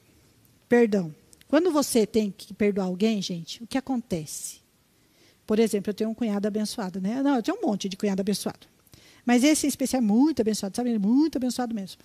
[0.70, 1.14] perdão.
[1.48, 4.62] Quando você tem que perdoar alguém, gente, o que acontece?
[5.46, 7.22] Por exemplo, eu tenho um cunhado abençoado, né?
[7.22, 8.68] Não, eu tenho um monte de cunhado abençoado.
[9.26, 10.98] Mas esse em especial é muito abençoado, sabe?
[10.98, 12.02] Muito abençoado mesmo.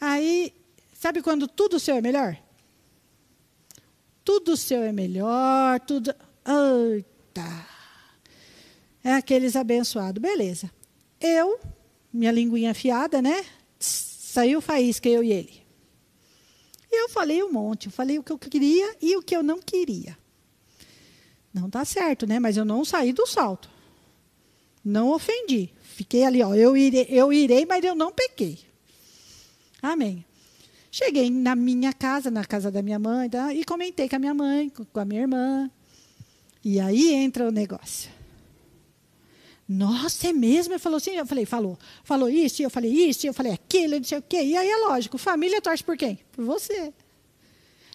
[0.00, 0.52] Aí,
[1.00, 2.36] sabe quando tudo seu é melhor?
[4.22, 6.14] Tudo seu é melhor, tudo.
[6.44, 7.66] Eita!
[9.02, 10.20] É aqueles abençoados.
[10.20, 10.70] Beleza.
[11.18, 11.58] Eu
[12.12, 13.46] minha linguinha afiada, né?
[13.78, 15.62] Saiu faísca, eu e ele.
[16.92, 19.42] E eu falei um monte, eu falei o que eu queria e o que eu
[19.42, 20.18] não queria.
[21.52, 22.38] Não está certo, né?
[22.38, 23.70] Mas eu não saí do salto.
[24.84, 25.70] Não ofendi.
[25.82, 26.54] Fiquei ali, ó.
[26.54, 28.58] Eu irei, eu irei, mas eu não pequei.
[29.80, 30.24] Amém.
[30.90, 33.54] Cheguei na minha casa, na casa da minha mãe, tá?
[33.54, 35.70] e comentei com a minha mãe, com a minha irmã.
[36.64, 38.10] E aí entra o negócio.
[39.68, 40.72] Nossa, é mesmo?
[40.72, 41.78] Ele falou assim, eu falei, falou.
[42.02, 44.42] Falou isso, eu falei isso, eu falei aquilo, não sei o quê.
[44.42, 46.18] E aí é lógico, família torce por quem?
[46.32, 46.92] Por você.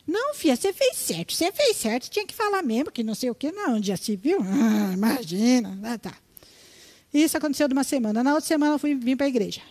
[0.08, 3.30] Não, filha, você fez certo, você fez certo, tinha que falar mesmo, que não sei
[3.30, 3.52] o quê.
[3.52, 4.40] Não, já se viu?
[4.40, 5.78] Ah, imagina.
[5.84, 6.14] Ah, tá.
[7.14, 8.24] Isso aconteceu de uma semana.
[8.24, 9.62] Na outra semana eu fui, vim para a igreja.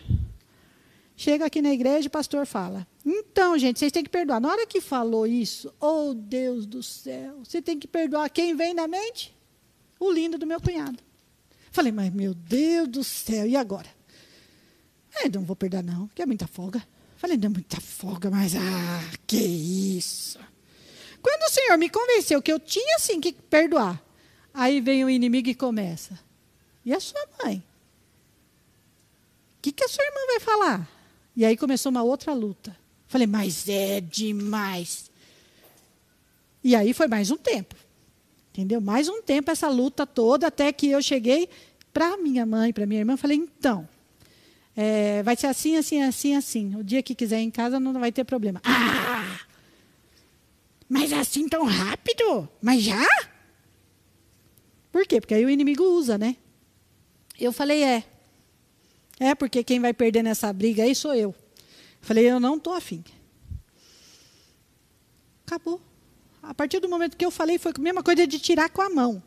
[1.17, 2.85] Chega aqui na igreja, o pastor fala.
[3.05, 4.41] Então, gente, vocês têm que perdoar.
[4.41, 8.73] Na hora que falou isso, oh Deus do céu, você tem que perdoar quem vem
[8.73, 9.33] na mente?
[9.99, 10.99] O lindo do meu cunhado.
[11.71, 13.87] Falei, mas meu Deus do céu, e agora?
[15.23, 16.85] É, não vou perder não, que é muita folga.
[17.15, 20.39] Falei, não é muita folga, mas ah, que isso.
[21.21, 24.05] Quando o Senhor me convenceu que eu tinha sim que perdoar,
[24.55, 26.17] Aí vem o inimigo e começa.
[26.85, 27.57] E a sua mãe?
[29.57, 30.89] O que, que a sua irmã vai falar?
[31.35, 32.75] E aí começou uma outra luta.
[33.07, 35.11] Falei, mas é demais.
[36.63, 37.75] E aí foi mais um tempo.
[38.51, 38.79] Entendeu?
[38.79, 41.49] Mais um tempo essa luta toda, até que eu cheguei
[41.93, 43.87] para minha mãe, para minha irmã, falei, então,
[44.75, 46.75] é, vai ser assim, assim, assim, assim.
[46.75, 48.61] O dia que quiser em casa não vai ter problema.
[48.63, 49.39] Ah!
[50.87, 52.47] Mas assim tão rápido?
[52.61, 53.05] Mas já?
[54.91, 55.19] Por quê?
[55.19, 56.35] Porque aí o inimigo usa, né?
[57.39, 58.03] Eu falei, é.
[59.19, 61.33] É, porque quem vai perder nessa briga aí sou eu.
[62.01, 63.03] Falei, eu não estou afim.
[65.45, 65.81] Acabou.
[66.41, 68.89] A partir do momento que eu falei, foi a mesma coisa de tirar com a
[68.89, 69.21] mão.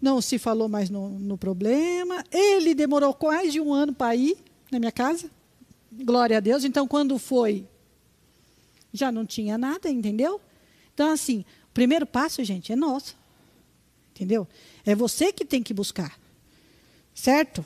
[0.00, 2.24] Não se falou mais no, no problema.
[2.30, 4.36] Ele demorou quase um ano para ir
[4.70, 5.30] na minha casa.
[5.92, 6.64] Glória a Deus.
[6.64, 7.66] Então, quando foi,
[8.92, 10.40] já não tinha nada, entendeu?
[10.94, 13.16] Então, assim, o primeiro passo, gente, é nosso.
[14.14, 14.46] Entendeu?
[14.84, 16.18] É você que tem que buscar.
[17.14, 17.64] Certo?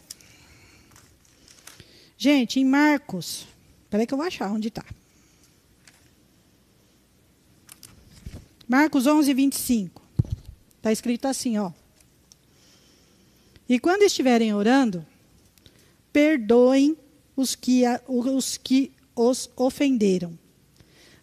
[2.25, 3.47] Gente, em Marcos.
[3.83, 4.83] Espera que eu vou achar onde está.
[8.67, 10.03] Marcos 11, 25.
[10.79, 11.71] Está escrito assim, ó.
[13.69, 15.05] E quando estiverem orando,
[16.15, 16.97] perdoem
[17.37, 20.39] os que, os que os ofenderam,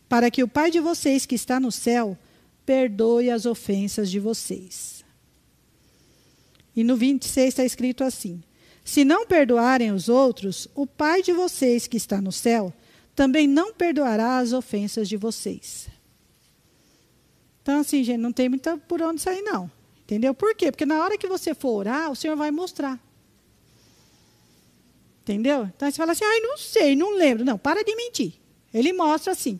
[0.07, 2.15] para que o Pai de vocês que está no céu
[2.63, 5.03] perdoe as ofensas de vocês.
[6.75, 8.43] E no 26 está escrito assim:
[8.83, 12.73] Se não perdoarem os outros, o Pai de vocês que está no céu
[13.15, 15.87] também não perdoará as ofensas de vocês.
[17.61, 19.69] Então, assim, gente, não tem muito por onde sair, não.
[20.03, 20.33] Entendeu?
[20.33, 20.71] Por quê?
[20.71, 22.99] Porque na hora que você for orar, o Senhor vai mostrar.
[25.21, 25.69] Entendeu?
[25.75, 27.45] Então você fala assim, ai, não sei, não lembro.
[27.45, 28.33] Não, para de mentir.
[28.73, 29.59] Ele mostra assim.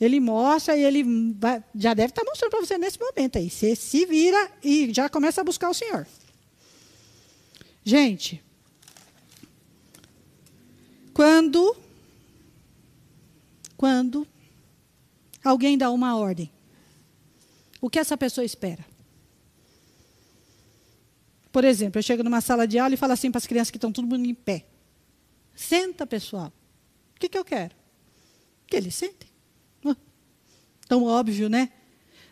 [0.00, 1.04] Ele mostra e ele
[1.38, 3.48] vai, já deve estar mostrando para você nesse momento aí.
[3.48, 6.06] Você se vira e já começa a buscar o Senhor.
[7.84, 8.42] Gente,
[11.12, 11.76] quando
[13.76, 14.26] quando
[15.42, 16.50] alguém dá uma ordem,
[17.80, 18.84] o que essa pessoa espera?
[21.50, 23.76] Por exemplo, eu chego numa sala de aula e falo assim para as crianças que
[23.76, 24.64] estão todo mundo em pé.
[25.54, 26.52] Senta, pessoal.
[27.16, 27.74] O que, que eu quero?
[28.66, 29.28] Que eles sentem.
[30.88, 31.70] tão óbvio, né?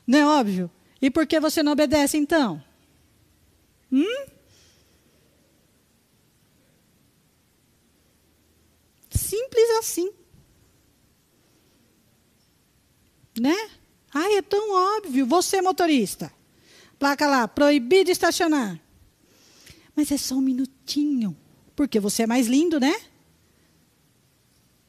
[0.06, 0.70] Não é óbvio?
[1.02, 2.62] E por que você não obedece, então?
[3.92, 4.29] Hum?
[9.30, 10.10] Simples assim.
[13.40, 13.56] Né?
[14.12, 15.24] Ai, é tão óbvio.
[15.24, 16.32] Você, motorista.
[16.98, 18.80] Placa lá, proibido estacionar.
[19.94, 21.36] Mas é só um minutinho.
[21.76, 22.92] Porque você é mais lindo, né?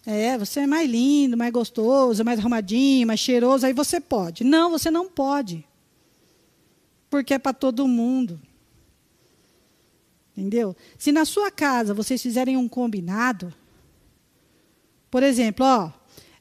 [0.07, 4.43] É, você é mais lindo, mais gostoso, mais arrumadinho, mais cheiroso, aí você pode.
[4.43, 5.63] Não, você não pode.
[7.11, 8.41] Porque é para todo mundo.
[10.35, 10.75] Entendeu?
[10.97, 13.53] Se na sua casa vocês fizerem um combinado,
[15.11, 15.91] por exemplo, ó,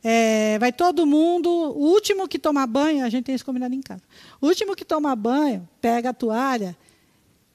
[0.03, 3.83] é, vai todo mundo, o último que tomar banho, a gente tem isso combinado em
[3.83, 4.03] casa.
[4.41, 6.77] O último que tomar banho, pega a toalha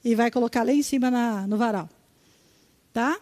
[0.04, 1.88] e vai colocar lá em cima na, no varal.
[2.92, 3.18] Tá?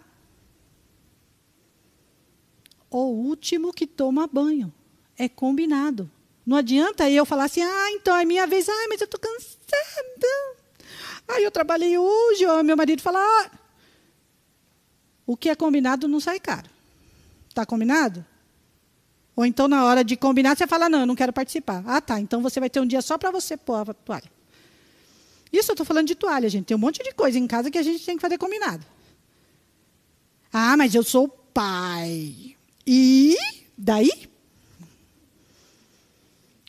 [2.91, 4.73] O último que toma banho.
[5.17, 6.11] É combinado.
[6.45, 10.27] Não adianta eu falar assim, ah, então é minha vez, ah, mas eu estou cansada.
[11.29, 13.51] Ah, eu trabalhei hoje, ó, meu marido fala, ah.
[15.25, 16.74] o que é combinado não sai caro.
[17.55, 18.27] Está combinado?
[19.37, 21.85] Ou então, na hora de combinar, você fala, não, eu não quero participar.
[21.87, 24.29] Ah, tá, então você vai ter um dia só para você pôr a toalha.
[25.53, 26.67] Isso eu estou falando de toalha, gente.
[26.67, 28.85] Tem um monte de coisa em casa que a gente tem que fazer combinado.
[30.53, 32.57] Ah, mas eu sou pai.
[32.85, 33.37] E
[33.79, 34.29] daí?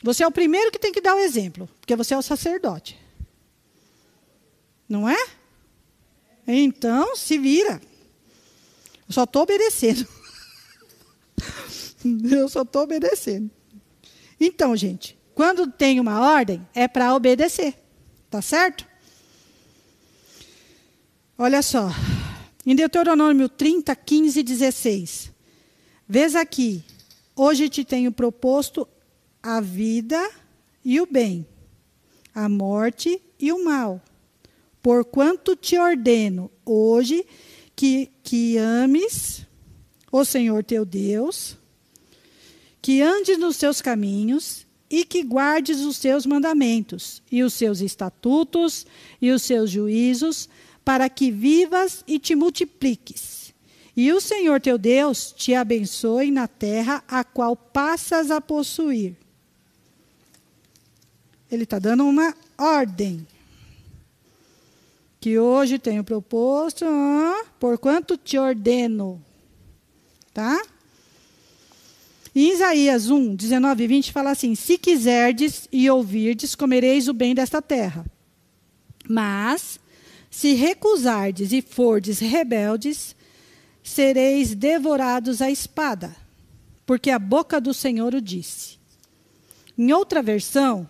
[0.04, 2.96] Você é o primeiro que tem que dar o exemplo, porque você é o sacerdote.
[4.88, 5.28] Não é?
[6.46, 7.82] Então, se vira.
[9.08, 10.06] Eu só estou obedecendo.
[12.30, 13.50] eu só estou obedecendo.
[14.40, 17.74] Então, gente, quando tem uma ordem, é para obedecer.
[18.30, 18.86] Tá certo?
[21.38, 21.90] Olha só.
[22.64, 25.32] Em Deuteronômio 30, 15 e 16.
[26.08, 26.82] Vês aqui.
[27.34, 28.88] Hoje te tenho proposto
[29.42, 30.30] a vida
[30.84, 31.46] e o bem,
[32.34, 34.02] a morte e o mal.
[34.82, 37.26] Porquanto te ordeno hoje
[37.74, 39.46] que, que ames
[40.10, 41.58] o Senhor teu Deus,
[42.86, 48.86] que andes nos seus caminhos e que guardes os seus mandamentos, e os seus estatutos,
[49.20, 50.48] e os seus juízos,
[50.84, 53.52] para que vivas e te multipliques.
[53.96, 59.16] E o Senhor teu Deus te abençoe na terra a qual passas a possuir.
[61.50, 63.26] Ele está dando uma ordem.
[65.20, 69.20] que hoje tenho proposto, ah, por quanto te ordeno.
[70.32, 70.62] Tá?
[72.38, 77.34] Em Isaías 1, 19 e 20 fala assim: Se quiserdes e ouvirdes, comereis o bem
[77.34, 78.04] desta terra.
[79.08, 79.80] Mas,
[80.30, 83.16] se recusardes e fordes rebeldes,
[83.82, 86.14] sereis devorados à espada,
[86.84, 88.76] porque a boca do Senhor o disse.
[89.78, 90.86] Em outra versão,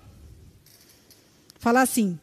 [1.60, 2.18] fala assim: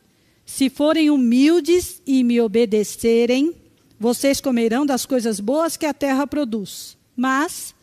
[0.46, 3.56] Se forem humildes e me obedecerem,
[3.98, 6.98] vocês comerão das coisas boas que a terra produz.
[7.16, 7.74] Mas,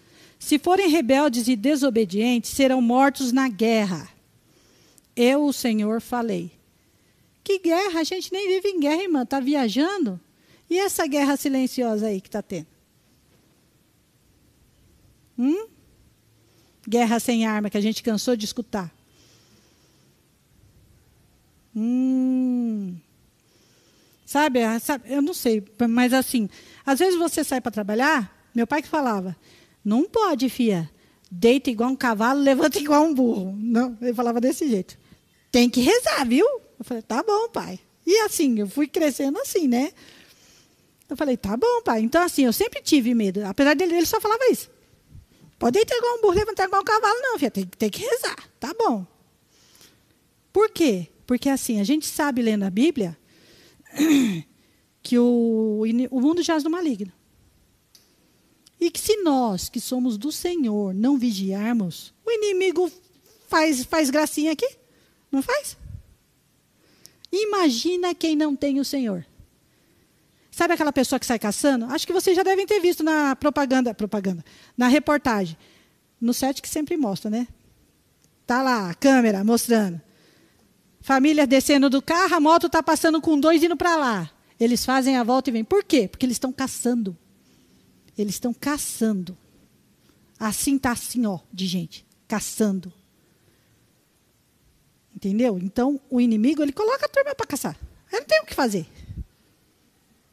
[0.41, 4.09] se forem rebeldes e desobedientes, serão mortos na guerra.
[5.15, 6.51] Eu, o Senhor, falei.
[7.45, 8.01] Que guerra?
[8.01, 9.23] A gente nem vive em guerra, irmã.
[9.23, 10.19] Está viajando?
[10.69, 12.67] E essa guerra silenciosa aí que está tendo?
[15.39, 15.69] Hum?
[16.89, 18.91] Guerra sem arma, que a gente cansou de escutar.
[21.77, 22.97] Hum.
[24.25, 26.49] Sabe, sabe, eu não sei, mas assim,
[26.87, 29.37] às vezes você sai para trabalhar, meu pai que falava,
[29.85, 30.91] não pode, fia.
[31.31, 33.55] Deita igual um cavalo, levanta igual um burro.
[33.57, 34.99] Não, ele falava desse jeito.
[35.51, 36.47] Tem que rezar, viu?
[36.79, 37.79] Eu falei, tá bom, pai.
[38.07, 39.93] E assim, eu fui crescendo assim, né?
[41.09, 42.01] Eu falei, tá bom, pai.
[42.01, 43.45] Então, assim, eu sempre tive medo.
[43.45, 44.71] Apesar dele, ele só falava isso.
[45.59, 47.51] Pode deitar igual um burro, levantar igual um cavalo, não, filha.
[47.51, 48.37] Tem, tem que rezar.
[48.59, 49.05] Tá bom.
[50.53, 51.09] Por quê?
[51.27, 53.19] Porque, assim, a gente sabe, lendo a Bíblia,
[55.03, 57.13] que o, o mundo jaz do maligno.
[58.81, 62.91] E que se nós, que somos do Senhor, não vigiarmos, o inimigo
[63.47, 64.67] faz, faz gracinha aqui?
[65.31, 65.77] Não faz?
[67.31, 69.27] Imagina quem não tem o Senhor.
[70.51, 71.85] Sabe aquela pessoa que sai caçando?
[71.87, 74.45] Acho que vocês já devem ter visto na propaganda, propaganda,
[74.77, 75.57] na reportagem.
[76.21, 77.47] No set que sempre mostra, né?
[78.47, 80.01] Tá lá a câmera mostrando.
[81.01, 84.31] Família descendo do carro, a moto está passando com dois indo para lá.
[84.59, 85.65] Eles fazem a volta e vêm.
[85.65, 86.09] Por quê?
[86.09, 87.17] Porque eles estão caçando.
[88.21, 89.37] Eles estão caçando.
[90.39, 92.93] Assim está assim, ó, de gente, caçando.
[95.17, 95.59] Entendeu?
[95.59, 97.79] Então, o inimigo, ele coloca a turma para caçar.
[98.13, 98.87] Ele não tem o que fazer.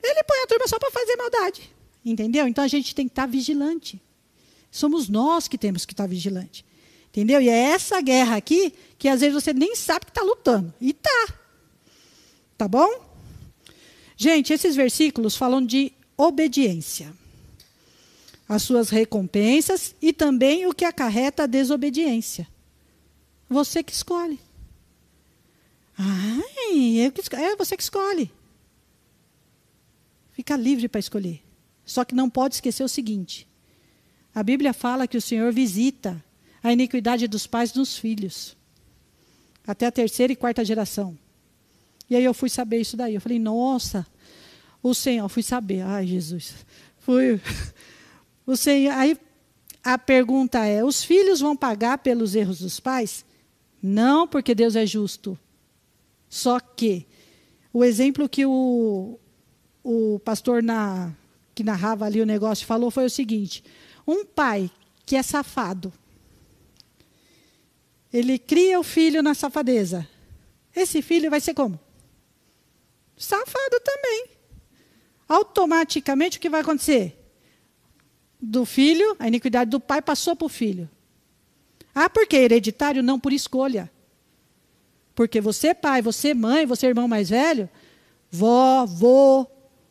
[0.03, 1.73] Ele põe a turma só para fazer maldade.
[2.03, 2.45] Entendeu?
[2.45, 4.01] Então, a gente tem que estar tá vigilante.
[4.69, 6.65] Somos nós que temos que estar tá vigilante.
[7.07, 7.41] Entendeu?
[7.41, 10.73] E é essa guerra aqui que às vezes você nem sabe que está lutando.
[10.81, 11.33] E tá.
[12.57, 12.89] Tá bom?
[14.17, 17.13] Gente, esses versículos falam de obediência
[18.47, 22.47] as suas recompensas e também o que acarreta a desobediência.
[23.49, 24.39] Você que escolhe.
[25.97, 28.31] Ai, eu que, é você que escolhe.
[30.31, 31.41] Fica livre para escolher.
[31.85, 33.47] Só que não pode esquecer o seguinte:
[34.35, 36.23] a Bíblia fala que o Senhor visita
[36.61, 38.55] a iniquidade dos pais nos filhos,
[39.65, 41.17] até a terceira e quarta geração.
[42.09, 43.15] E aí eu fui saber isso daí.
[43.15, 44.05] Eu falei, nossa,
[44.81, 45.81] o Senhor, fui saber.
[45.81, 46.65] Ai, Jesus.
[46.99, 47.41] Fui.
[48.55, 49.17] Senhor, aí
[49.83, 53.25] a pergunta é: os filhos vão pagar pelos erros dos pais?
[53.81, 55.37] Não, porque Deus é justo.
[56.29, 57.05] Só que
[57.73, 59.19] o exemplo que o,
[59.83, 61.13] o pastor na,
[61.53, 63.63] que narrava ali o negócio falou foi o seguinte:
[64.05, 64.69] um pai
[65.05, 65.91] que é safado,
[68.11, 70.07] ele cria o filho na safadeza.
[70.75, 71.79] Esse filho vai ser como?
[73.17, 74.27] Safado também.
[75.27, 77.16] Automaticamente o que vai acontecer?
[78.47, 80.89] Do filho, a iniquidade do pai passou para o filho.
[81.93, 83.03] Ah, por que hereditário?
[83.03, 83.91] Não por escolha.
[85.13, 87.69] Porque você, pai, você, mãe, você, irmão mais velho,
[88.31, 89.45] vó, vô,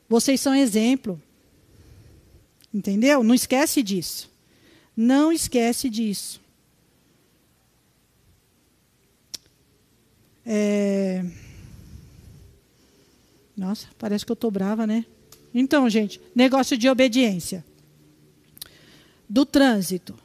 [0.09, 1.21] vocês são exemplo.
[2.73, 3.23] Entendeu?
[3.23, 4.31] Não esquece disso.
[4.97, 6.41] Não esquece disso.
[10.45, 11.25] É...
[13.57, 15.05] Nossa, parece que eu estou brava, né?
[15.53, 17.65] Então, gente, negócio de obediência
[19.29, 20.19] do trânsito.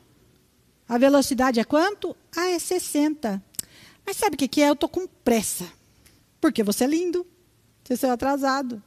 [0.88, 2.16] A velocidade é quanto?
[2.36, 3.42] Ah, é 60.
[4.06, 4.70] Mas sabe o que é?
[4.70, 5.66] Eu estou com pressa.
[6.40, 7.26] Porque você é lindo.
[7.84, 8.82] Você saiu atrasado.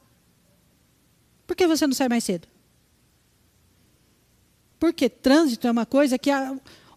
[1.47, 2.47] Por que você não sai mais cedo?
[4.79, 6.29] Porque trânsito é uma coisa que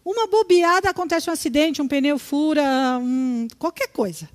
[0.03, 4.29] uma bobeada acontece um acidente, um pneu fura, um, qualquer coisa.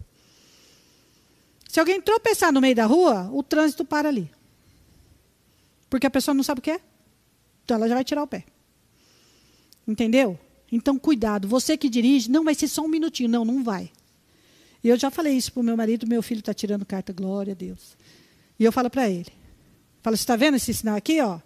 [1.68, 4.30] Se alguém tropeçar no meio da rua, o trânsito para ali.
[5.90, 6.80] Porque a pessoa não sabe o que é.
[7.64, 8.44] Então ela já vai tirar o pé.
[9.86, 10.38] Entendeu?
[10.70, 11.46] Então, cuidado.
[11.46, 13.28] Você que dirige, não vai ser só um minutinho.
[13.28, 13.90] Não, não vai.
[14.82, 16.06] E eu já falei isso para o meu marido.
[16.06, 17.96] Meu filho está tirando carta, glória a Deus.
[18.58, 19.32] E eu falo para ele.
[20.02, 21.20] Falo, você está vendo esse sinal aqui?
[21.20, 21.40] Ó?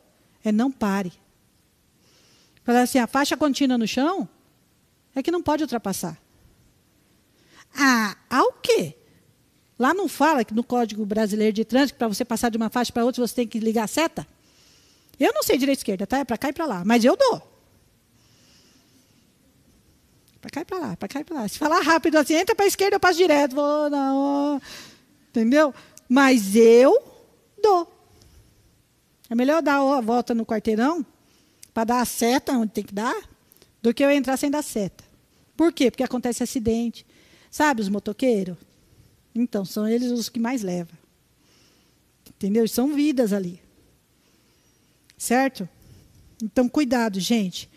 [0.45, 1.13] É não pare.
[2.65, 4.29] Fala assim, a faixa contínua no chão
[5.15, 6.21] é que não pode ultrapassar.
[7.75, 8.95] Ah, ao quê?
[9.79, 12.93] Lá não fala que no Código Brasileiro de Trânsito, para você passar de uma faixa
[12.93, 14.27] para outra, você tem que ligar a seta?
[15.19, 16.19] Eu não sei direita e esquerda, tá?
[16.19, 16.85] É para cá e para lá.
[16.85, 17.58] Mas eu dou.
[20.41, 21.49] Para cá e para lá, para cá e para lá.
[21.49, 23.55] Se falar rápido assim, entra para a esquerda, eu passo direto.
[23.55, 24.61] Vou, não.
[25.31, 25.75] Entendeu?
[26.09, 26.97] Mas eu
[27.61, 27.93] dou.
[29.29, 31.05] É melhor dar a volta no quarteirão
[31.75, 33.15] para dar a seta onde tem que dar,
[33.83, 35.05] do que eu entrar sem dar seta.
[35.57, 35.91] Por quê?
[35.91, 37.05] Porque acontece acidente.
[37.51, 38.57] Sabe os motoqueiros?
[39.35, 40.97] Então, são eles os que mais levam.
[42.29, 42.67] Entendeu?
[42.69, 43.61] São vidas ali.
[45.17, 45.69] Certo?
[46.43, 47.69] Então, cuidado, gente.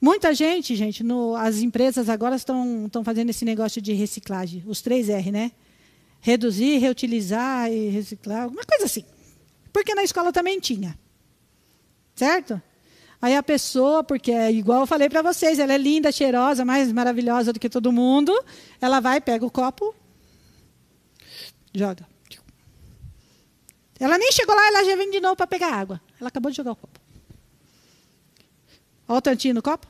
[0.00, 4.80] Muita gente, gente, no, as empresas agora estão, estão fazendo esse negócio de reciclagem, os
[4.80, 5.50] três R, né?
[6.20, 9.04] Reduzir, reutilizar e reciclar, alguma coisa assim.
[9.72, 10.96] Porque na escola também tinha.
[12.14, 12.60] Certo?
[13.20, 16.92] Aí a pessoa, porque é igual eu falei para vocês, ela é linda, cheirosa, mais
[16.92, 18.32] maravilhosa do que todo mundo,
[18.80, 19.92] ela vai, pega o copo,
[21.74, 22.06] joga.
[23.98, 26.00] Ela nem chegou lá, ela já vem de novo para pegar água.
[26.20, 26.97] Ela acabou de jogar o copo.
[29.08, 29.86] Olha o tantinho no copo.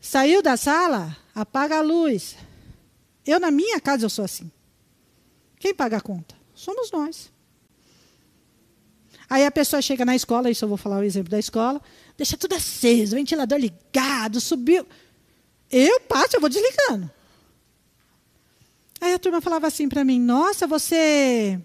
[0.00, 2.36] Saiu da sala, apaga a luz.
[3.26, 4.50] Eu, na minha casa, eu sou assim.
[5.58, 6.34] Quem paga a conta?
[6.54, 7.30] Somos nós.
[9.28, 11.80] Aí a pessoa chega na escola, isso eu vou falar o exemplo da escola,
[12.16, 14.86] deixa tudo aceso, ventilador ligado, subiu.
[15.70, 17.10] Eu passo, eu vou desligando.
[19.00, 21.60] Aí a turma falava assim para mim: Nossa, você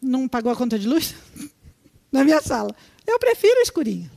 [0.00, 1.14] não pagou a conta de luz?
[2.12, 2.74] na minha sala.
[3.08, 4.10] Eu prefiro escurinho.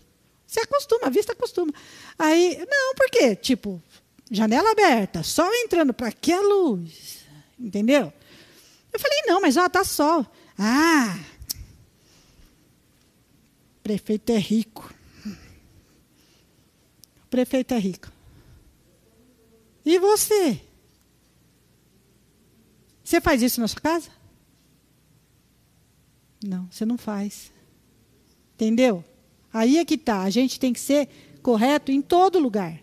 [0.46, 1.74] Você acostuma, a vista acostuma.
[2.20, 3.38] Aí, não, por quê?
[3.38, 3.82] Tipo,
[4.30, 7.26] janela aberta, sol entrando, para que a luz?
[7.58, 8.12] Entendeu?
[8.92, 10.26] Eu falei, não, mas ó, tá sol.
[10.60, 11.18] Ah,
[13.82, 14.94] prefeito é rico.
[17.24, 18.12] O prefeito é rico.
[19.86, 20.62] E você?
[23.06, 24.10] Você faz isso na sua casa?
[26.44, 27.51] Não, você não faz.
[28.62, 29.03] Entendeu?
[29.51, 30.22] Aí é que está.
[30.22, 31.09] A gente tem que ser
[31.41, 32.80] correto em todo lugar.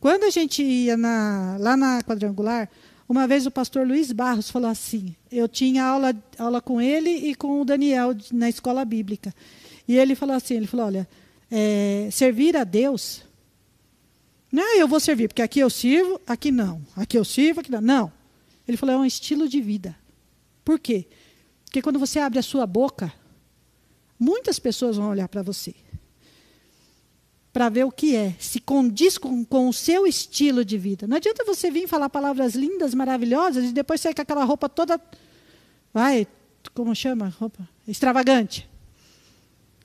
[0.00, 2.68] Quando a gente ia na, lá na quadrangular,
[3.08, 7.36] uma vez o pastor Luiz Barros falou assim: eu tinha aula, aula com ele e
[7.36, 9.32] com o Daniel na escola bíblica.
[9.86, 11.08] E ele falou assim: ele falou, olha,
[11.48, 13.22] é, servir a Deus.
[14.50, 16.82] Não, é eu vou servir, porque aqui eu sirvo, aqui não.
[16.96, 17.80] Aqui eu sirvo, aqui não.
[17.80, 18.12] Não.
[18.66, 19.96] Ele falou, é um estilo de vida.
[20.64, 21.06] Por quê?
[21.64, 23.12] Porque quando você abre a sua boca,
[24.22, 25.74] muitas pessoas vão olhar para você
[27.52, 31.06] para ver o que é, se condiz com, com o seu estilo de vida.
[31.06, 34.98] Não adianta você vir falar palavras lindas, maravilhosas, e depois sair com aquela roupa toda.
[35.92, 36.26] Vai,
[36.72, 37.28] como chama?
[37.38, 37.68] Roupa?
[37.86, 38.66] Extravagante.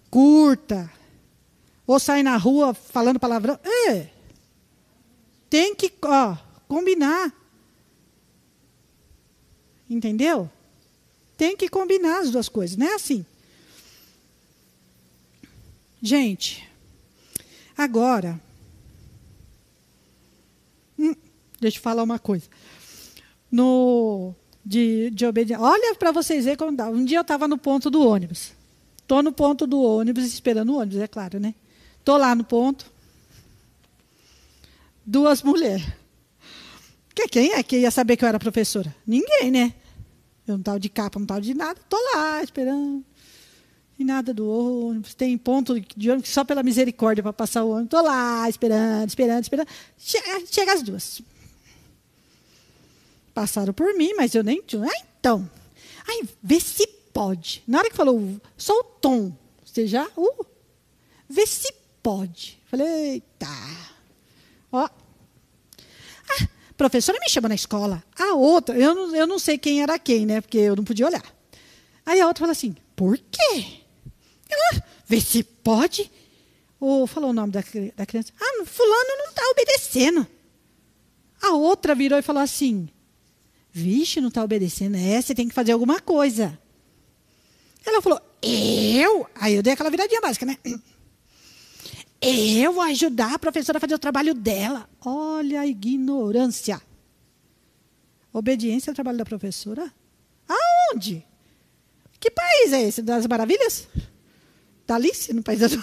[0.09, 0.89] Curta.
[1.85, 3.59] Ou sair na rua falando palavrão.
[3.89, 4.07] É.
[5.49, 6.37] Tem que ó,
[6.69, 7.33] combinar.
[9.89, 10.49] Entendeu?
[11.35, 13.25] Tem que combinar as duas coisas, não é assim.
[16.01, 16.67] Gente,
[17.77, 18.41] Agora,
[20.97, 21.13] hum,
[21.61, 22.47] deixa eu falar uma coisa.
[23.51, 24.33] No
[24.65, 25.63] de, de obediência.
[25.63, 26.89] Olha para vocês verem como dá.
[26.89, 28.51] Um dia eu estava no ponto do ônibus.
[28.99, 31.53] Estou no ponto do ônibus, esperando o ônibus, é claro, né?
[31.99, 32.91] Estou lá no ponto.
[35.05, 35.87] Duas mulheres.
[37.13, 38.93] Que, quem é que ia saber que eu era professora?
[39.05, 39.73] Ninguém, né?
[40.47, 41.79] Eu não estava de capa, não estava de nada.
[41.79, 43.05] Estou lá, esperando.
[43.99, 45.15] E nada do ônibus.
[45.15, 47.85] Tem ponto de ônibus só pela misericórdia para passar o ônibus.
[47.85, 49.67] Estou lá, esperando, esperando, esperando.
[49.97, 51.21] Chega, chega as duas.
[53.33, 54.61] Passaram por mim, mas eu nem.
[54.81, 55.49] Ah, então.
[56.07, 57.63] Aí, vê se pode.
[57.67, 59.31] Na hora que falou, só o tom.
[59.65, 60.07] Você já.
[60.15, 60.45] Uh,
[61.27, 61.73] vê se
[62.03, 62.59] pode.
[62.67, 63.47] Falei, eita.
[64.71, 64.87] Ó.
[66.29, 68.03] Ah, professora me chama na escola.
[68.17, 70.39] A outra, eu não, eu não sei quem era quem, né?
[70.41, 71.23] Porque eu não podia olhar.
[72.05, 73.81] Aí a outra falou assim: por quê?
[74.49, 76.11] Ela, vê se pode.
[76.79, 77.63] Ou falou o nome da,
[77.95, 78.31] da criança.
[78.39, 80.27] Ah, fulano não está obedecendo.
[81.41, 82.89] A outra virou e falou assim:
[83.71, 84.95] Vixe, não está obedecendo.
[84.95, 86.57] É, você tem que fazer alguma coisa.
[87.85, 89.27] Ela falou: Eu?
[89.35, 90.57] Aí eu dei aquela viradinha básica, né?
[92.19, 94.89] Eu vou ajudar a professora a fazer o trabalho dela.
[95.05, 96.81] Olha a ignorância.
[98.33, 99.93] Obediência ao trabalho da professora?
[100.47, 101.23] Aonde?
[102.19, 103.03] Que país é esse?
[103.03, 103.87] Das maravilhas?
[104.87, 105.73] Da Alice no País das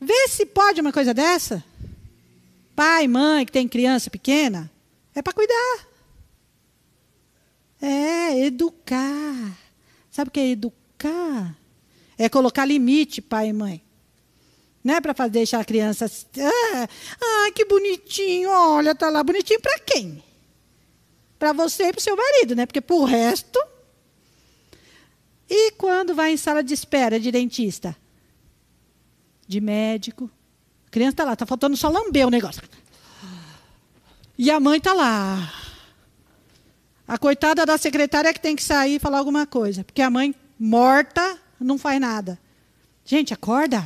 [0.00, 1.64] Vê se pode uma coisa dessa.
[2.76, 4.70] Pai, mãe que tem criança pequena,
[5.14, 5.86] é para cuidar.
[7.80, 9.58] É educar.
[10.10, 11.56] Sabe o que é educar?
[12.18, 13.82] É colocar limite, pai e mãe.
[14.82, 16.10] Não é para deixar a criança.
[16.38, 16.88] Ah,
[17.20, 20.22] ah, que bonitinho, olha, tá lá bonitinho para quem?
[21.38, 22.66] Para você e para o seu marido, né?
[22.66, 23.58] Porque para o resto.
[25.48, 27.96] E quando vai em sala de espera de dentista?
[29.46, 30.30] De médico.
[30.86, 32.62] A criança está lá, está faltando só lamber o negócio.
[34.36, 35.52] E a mãe está lá.
[37.06, 39.84] A coitada da secretária é que tem que sair e falar alguma coisa.
[39.84, 42.38] Porque a mãe morta não faz nada.
[43.04, 43.84] Gente, acorda.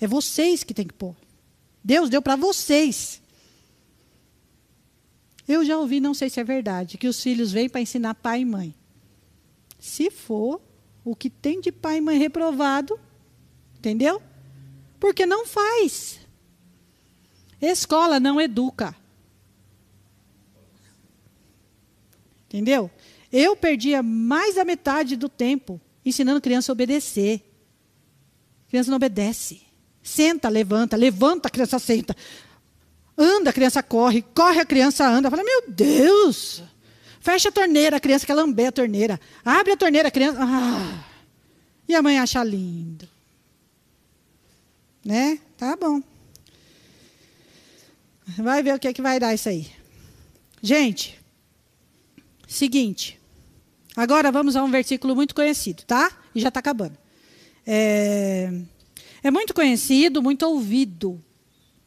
[0.00, 1.14] É vocês que tem que pôr.
[1.84, 3.20] Deus deu para vocês.
[5.46, 8.40] Eu já ouvi, não sei se é verdade, que os filhos vêm para ensinar pai
[8.40, 8.74] e mãe.
[9.80, 10.60] Se for,
[11.02, 13.00] o que tem de pai e mãe reprovado,
[13.78, 14.22] entendeu?
[15.00, 16.20] Porque não faz.
[17.60, 18.94] Escola não educa.
[22.44, 22.90] Entendeu?
[23.32, 27.42] Eu perdia mais da metade do tempo ensinando criança a obedecer.
[28.68, 29.62] Criança não obedece.
[30.02, 32.14] Senta, levanta, levanta, a criança senta.
[33.16, 35.30] Anda, a criança corre, corre, a criança anda.
[35.30, 36.62] Fala, meu Deus!
[37.20, 39.20] Fecha a torneira, a criança quer lamber a torneira.
[39.44, 40.38] Abre a torneira, a criança.
[40.40, 41.04] Ah,
[41.88, 43.08] e a mãe acha lindo.
[45.04, 45.38] Né?
[45.56, 46.02] Tá bom.
[48.38, 49.68] Vai ver o que, é que vai dar isso aí.
[50.62, 51.20] Gente,
[52.50, 53.16] Seguinte.
[53.96, 56.10] Agora vamos a um versículo muito conhecido, tá?
[56.34, 56.98] E já está acabando.
[57.64, 58.52] É,
[59.22, 61.22] é muito conhecido, muito ouvido.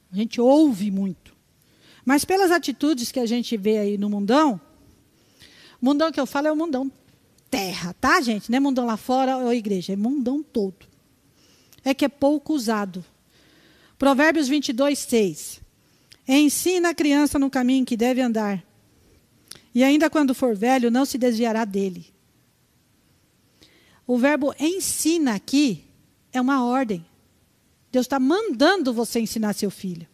[0.09, 1.35] A gente ouve muito.
[2.05, 4.59] Mas pelas atitudes que a gente vê aí no mundão,
[5.83, 6.89] mundão que eu falo é o mundão
[7.51, 8.49] terra, tá, gente?
[8.49, 10.87] Não é mundão lá fora ou igreja, é mundão todo.
[11.83, 13.03] É que é pouco usado.
[13.99, 15.61] Provérbios 22, 6.
[16.27, 18.63] Ensina a criança no caminho que deve andar
[19.75, 22.13] e ainda quando for velho, não se desviará dele.
[24.05, 25.83] O verbo ensina aqui
[26.31, 27.05] é uma ordem.
[27.91, 30.07] Deus está mandando você ensinar seu filho.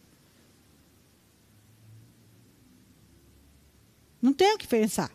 [4.20, 5.10] Não tem o que pensar.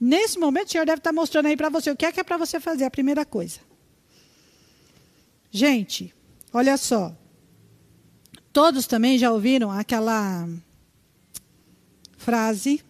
[0.00, 2.24] Nesse momento, o Senhor deve estar mostrando aí para você o que é que é
[2.24, 3.60] para você fazer, a primeira coisa.
[5.50, 6.14] Gente,
[6.52, 7.16] olha só.
[8.52, 10.48] Todos também já ouviram aquela
[12.16, 12.82] frase.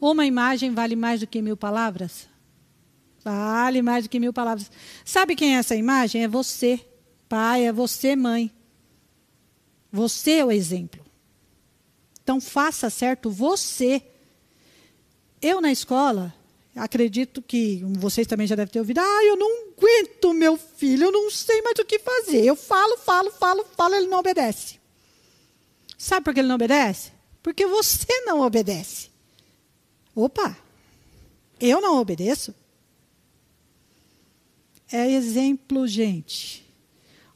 [0.00, 2.28] Uma imagem vale mais do que mil palavras?
[3.22, 4.70] Vale mais do que mil palavras.
[5.04, 6.22] Sabe quem é essa imagem?
[6.22, 6.80] É você,
[7.28, 8.50] pai, é você, mãe.
[9.92, 11.04] Você é o exemplo.
[12.22, 14.02] Então faça certo você.
[15.40, 16.34] Eu na escola,
[16.74, 18.98] acredito que vocês também já devem ter ouvido.
[18.98, 22.44] Ah, eu não aguento meu filho, eu não sei mais o que fazer.
[22.44, 24.78] Eu falo, falo, falo, falo, ele não obedece.
[25.96, 27.12] Sabe por que ele não obedece?
[27.42, 29.10] Porque você não obedece.
[30.14, 30.56] Opa,
[31.60, 32.54] eu não obedeço?
[34.90, 36.66] É exemplo, gente.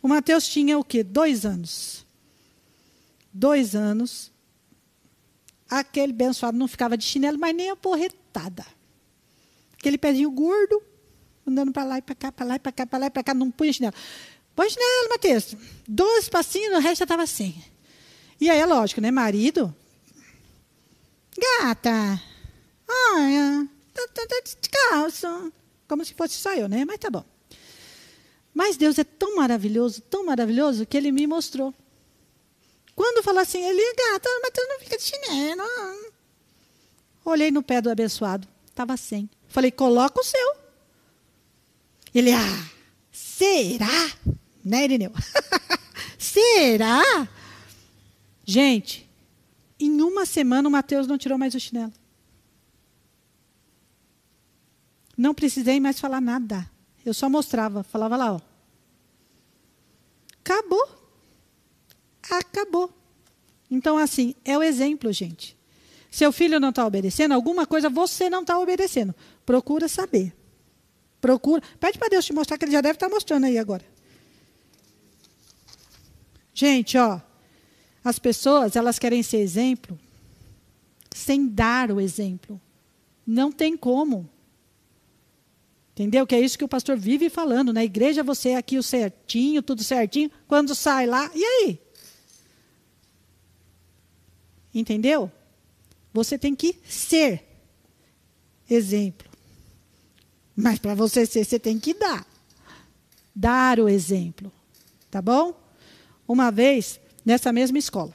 [0.03, 1.05] O Mateus tinha o quê?
[1.05, 2.05] Dois anos.
[3.33, 4.32] Dois anos.
[5.73, 8.67] Aquele abençoado não ficava de chinelo, mas nem a porretada.
[9.73, 10.83] Aquele pezinho gordo,
[11.47, 13.23] andando para lá e para cá, para lá e para cá, para lá e para
[13.23, 13.95] cá, não punha chinelo.
[14.55, 15.57] Põe chinelo, Mateus.
[15.89, 17.65] Dois passinhos, o resto estava sem.
[18.39, 19.11] E aí é lógico, né?
[19.11, 19.75] Marido,
[21.39, 22.21] Gata,
[22.87, 25.53] olha, tá, tá, tá descalço.
[25.89, 26.85] Como se fosse só eu, né?
[26.85, 27.25] Mas tá bom.
[28.53, 31.75] Mas Deus é tão maravilhoso, tão maravilhoso, que ele me mostrou.
[33.03, 35.65] Quando falou assim, ele, gata, mas tu não fica de chinelo.
[37.25, 39.29] Olhei no pé do abençoado, estava sem.
[39.49, 40.55] Falei, coloca o seu.
[42.15, 42.71] Ele, ah,
[43.11, 43.89] será?
[44.65, 45.11] Né, Irineu?
[46.17, 47.03] será?
[48.45, 49.11] Gente,
[49.81, 51.93] em uma semana, o Mateus não tirou mais o chinelo.
[55.19, 56.71] Não precisei mais falar nada.
[57.05, 58.41] Eu só mostrava, falava lá, ó.
[60.39, 61.02] Acabou.
[62.31, 62.91] Acabou.
[63.71, 65.57] Então, assim, é o exemplo, gente.
[66.11, 69.15] Seu filho não está obedecendo, alguma coisa você não está obedecendo.
[69.47, 70.35] Procura saber.
[71.21, 71.63] Procura.
[71.81, 73.85] Pede para Deus te mostrar que ele já deve estar tá mostrando aí agora.
[76.53, 77.21] Gente, ó.
[78.05, 79.99] As pessoas, elas querem ser exemplo
[81.15, 82.61] sem dar o exemplo.
[83.27, 84.29] Não tem como.
[85.93, 86.27] Entendeu?
[86.27, 87.73] Que é isso que o pastor vive falando.
[87.73, 90.31] Na igreja você é aqui o certinho, tudo certinho.
[90.49, 91.81] Quando sai lá, e aí?
[94.75, 95.31] Entendeu?
[96.13, 97.45] Você tem que ser
[98.69, 99.31] exemplo.
[100.55, 102.27] Mas para você ser, você tem que dar.
[103.35, 104.53] Dar o exemplo.
[105.11, 105.55] Tá bom?
[106.27, 108.13] Uma vez, nessa mesma escola.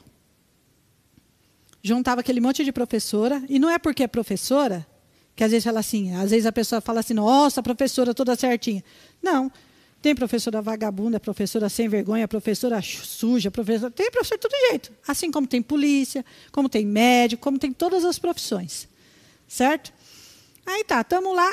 [1.82, 4.86] Juntava aquele monte de professora, e não é porque é professora,
[5.34, 8.82] que às vezes fala assim, às vezes a pessoa fala assim, nossa, professora toda certinha.
[9.22, 9.50] Não.
[10.00, 13.90] Tem professora vagabunda, professora sem vergonha, professora suja, professora.
[13.90, 14.92] Tem professor de todo jeito.
[15.06, 18.88] Assim como tem polícia, como tem médico, como tem todas as profissões.
[19.48, 19.92] Certo?
[20.64, 21.52] Aí tá, estamos lá.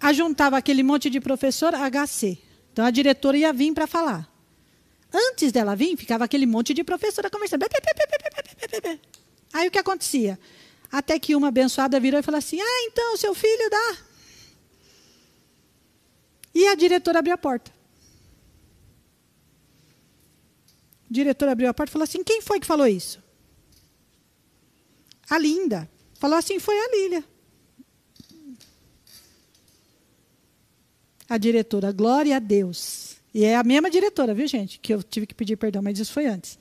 [0.00, 2.38] Ajuntava aquele monte de professor HC.
[2.72, 4.32] Então a diretora ia vir para falar.
[5.12, 7.64] Antes dela vir, ficava aquele monte de professora conversando.
[9.52, 10.38] Aí o que acontecia?
[10.90, 14.07] Até que uma abençoada virou e falou assim: Ah, então, seu filho dá.
[16.58, 17.70] E a diretora abriu a porta.
[21.08, 23.22] O diretor abriu a porta e falou assim: Quem foi que falou isso?
[25.30, 25.88] A Linda.
[26.14, 27.24] Falou assim: Foi a Lília.
[31.28, 33.18] A diretora, glória a Deus.
[33.32, 34.80] E é a mesma diretora, viu, gente?
[34.80, 36.58] Que eu tive que pedir perdão, mas isso foi antes.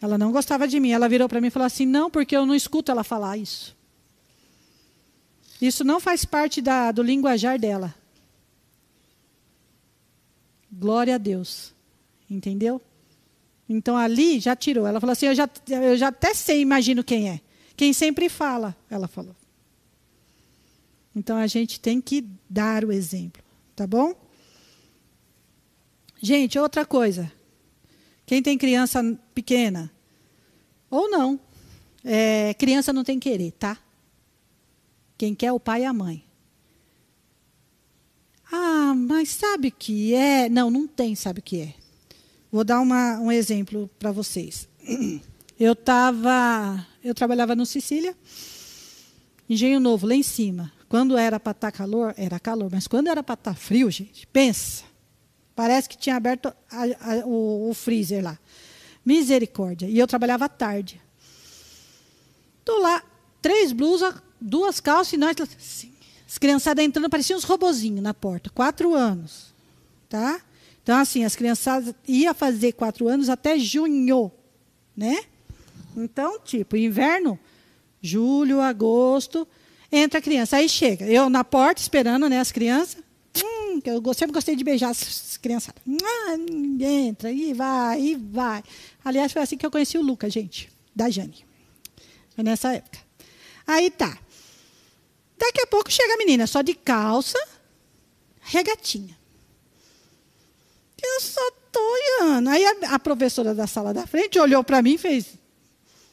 [0.00, 0.92] Ela não gostava de mim.
[0.92, 3.76] Ela virou para mim e falou assim: Não, porque eu não escuto ela falar isso.
[5.60, 7.94] Isso não faz parte da, do linguajar dela.
[10.78, 11.74] Glória a Deus.
[12.28, 12.80] Entendeu?
[13.68, 14.86] Então ali já tirou.
[14.86, 17.40] Ela falou assim: eu já, eu já até sei, imagino quem é.
[17.76, 19.34] Quem sempre fala, ela falou.
[21.14, 23.42] Então a gente tem que dar o exemplo.
[23.74, 24.14] Tá bom?
[26.20, 27.30] Gente, outra coisa.
[28.24, 29.00] Quem tem criança
[29.32, 29.92] pequena,
[30.90, 31.38] ou não,
[32.04, 33.78] é, criança não tem querer, tá?
[35.16, 36.25] Quem quer é o pai e a mãe.
[38.58, 40.48] Ah, mas sabe o que é?
[40.48, 41.74] Não, não tem, sabe o que é.
[42.50, 44.66] Vou dar uma, um exemplo para vocês.
[45.58, 48.14] Eu tava, eu trabalhava no Sicília,
[49.48, 50.70] Engenho Novo, lá em cima.
[50.86, 53.90] Quando era para estar tá calor, era calor, mas quando era para estar tá frio,
[53.90, 54.84] gente, pensa.
[55.54, 58.38] Parece que tinha aberto a, a, o, o, freezer lá.
[59.02, 59.86] Misericórdia.
[59.86, 61.00] E eu trabalhava tarde.
[62.58, 63.02] Estou lá,
[63.40, 65.36] três blusas, duas calças e nós.
[65.40, 65.95] Assim,
[66.26, 68.50] as criançadas entrando, pareciam uns robozinhos na porta.
[68.50, 69.54] Quatro anos.
[70.08, 70.40] Tá?
[70.82, 74.32] Então, assim, as criançadas iam fazer quatro anos até junho.
[74.96, 75.24] Né?
[75.96, 77.38] Então, tipo, inverno,
[78.02, 79.46] julho, agosto,
[79.90, 80.56] entra a criança.
[80.56, 81.06] Aí chega.
[81.06, 83.02] Eu na porta esperando né, as crianças.
[83.44, 85.74] Hum, eu sempre gostei de beijar as crianças.
[86.02, 86.36] Ah,
[86.80, 88.62] entra, e vai, e vai.
[89.04, 91.44] Aliás, foi assim que eu conheci o Lucas, gente, da Jane.
[92.34, 92.98] Foi nessa época.
[93.66, 94.18] Aí tá.
[95.38, 97.38] Daqui a pouco chega a menina só de calça,
[98.40, 99.16] regatinha.
[101.02, 102.48] Eu só tô olhando.
[102.48, 105.34] Aí a, a professora da sala da frente olhou para mim e fez.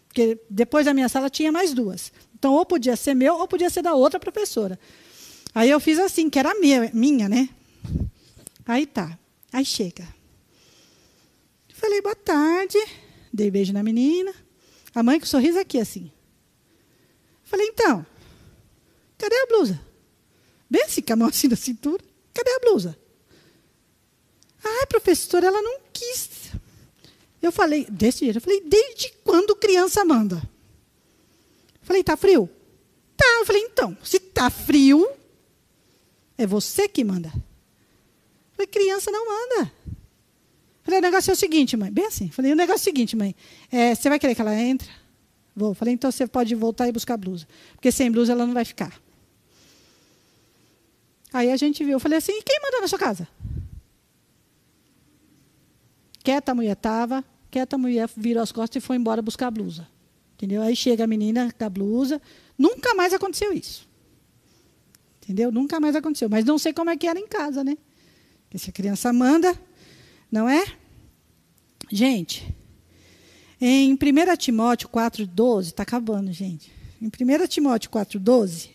[0.07, 2.11] Porque depois da minha sala tinha mais duas.
[2.35, 4.77] Então, ou podia ser meu, ou podia ser da outra professora.
[5.55, 7.49] Aí eu fiz assim, que era minha, minha né?
[8.65, 9.17] Aí tá.
[9.51, 10.07] Aí chega.
[11.73, 12.77] Falei, boa tarde.
[13.31, 14.33] Dei beijo na menina.
[14.93, 16.11] A mãe com sorriso aqui, assim.
[17.43, 18.05] Falei, então,
[19.23, 19.79] cadê a blusa?
[20.85, 22.03] Assim, com a mão assim na cintura.
[22.33, 22.97] Cadê a blusa?
[24.63, 26.51] Ai, professora, ela não quis.
[27.41, 30.37] Eu falei, desse jeito, eu falei, desde quando criança manda?
[30.37, 32.49] Eu falei, tá frio?
[33.15, 33.25] Tá.
[33.39, 35.07] Eu falei, então, se tá frio,
[36.37, 37.29] é você que manda.
[37.35, 39.71] Eu falei, criança não manda.
[39.87, 41.91] Eu falei, o negócio é o seguinte, mãe.
[41.91, 42.27] Bem assim.
[42.27, 43.35] Eu falei, o negócio é o seguinte, mãe.
[43.71, 44.89] É, você vai querer que ela entre?
[45.55, 45.71] Vou.
[45.71, 47.45] Eu falei, então você pode voltar e buscar a blusa.
[47.73, 49.02] Porque sem blusa ela não vai ficar.
[51.33, 51.93] Aí a gente viu.
[51.93, 53.27] Eu falei assim, e quem mandou na sua casa?
[56.23, 59.51] Quieta a mulher estava, quieta a mulher virou as costas e foi embora buscar a
[59.51, 59.87] blusa.
[60.35, 60.61] Entendeu?
[60.61, 62.21] Aí chega a menina com a blusa.
[62.57, 63.87] Nunca mais aconteceu isso.
[65.23, 65.51] Entendeu?
[65.51, 66.29] Nunca mais aconteceu.
[66.29, 67.77] Mas não sei como é que era em casa, né?
[68.43, 69.57] Porque se a criança manda,
[70.31, 70.63] não é?
[71.91, 72.53] Gente,
[73.59, 73.97] em 1
[74.37, 76.71] Timóteo 4,12, está acabando, gente.
[77.01, 78.69] Em 1 Timóteo 4,12,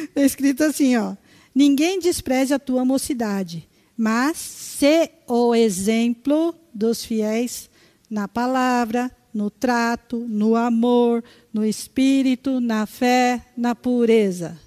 [0.08, 1.16] está escrito assim, ó.
[1.54, 3.68] Ninguém despreze a tua mocidade,
[3.98, 7.70] mas se o exemplo dos fiéis
[8.10, 11.24] na palavra, no trato, no amor,
[11.54, 14.60] no espírito, na fé, na pureza.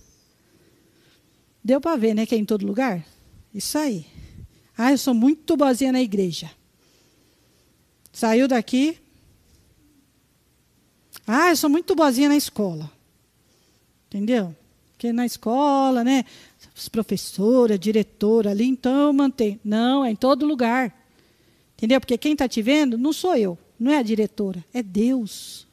[1.62, 3.04] Deu para ver, né, que é em todo lugar?
[3.54, 4.06] Isso aí.
[4.76, 6.50] Ah, eu sou muito boazinha na igreja.
[8.12, 8.98] Saiu daqui.
[11.26, 12.90] Ah, eu sou muito boazinha na escola.
[14.08, 14.56] Entendeu?
[14.92, 16.24] Porque na escola, né?
[16.90, 19.60] Professora, diretora ali, então mantenho.
[19.64, 20.92] Não, é em todo lugar.
[21.76, 22.00] Entendeu?
[22.00, 25.66] Porque quem está te vendo não sou eu, não é a diretora, é Deus.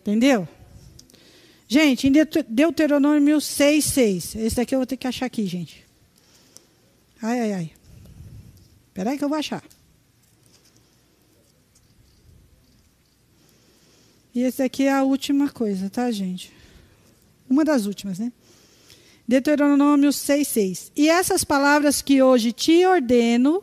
[0.00, 0.46] Entendeu?
[1.66, 2.12] Gente, em
[2.48, 4.34] Deuteronômio 6, 6.
[4.36, 5.84] Esse daqui eu vou ter que achar aqui, gente.
[7.20, 7.72] Ai, ai, ai.
[8.88, 9.62] Espera aí que eu vou achar.
[14.34, 16.52] E esse aqui é a última coisa, tá, gente?
[17.48, 18.32] Uma das últimas, né?
[19.26, 20.92] Deuteronômio 6,6.
[20.96, 23.62] E essas palavras que hoje te ordeno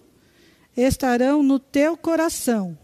[0.75, 2.77] estarão no teu coração,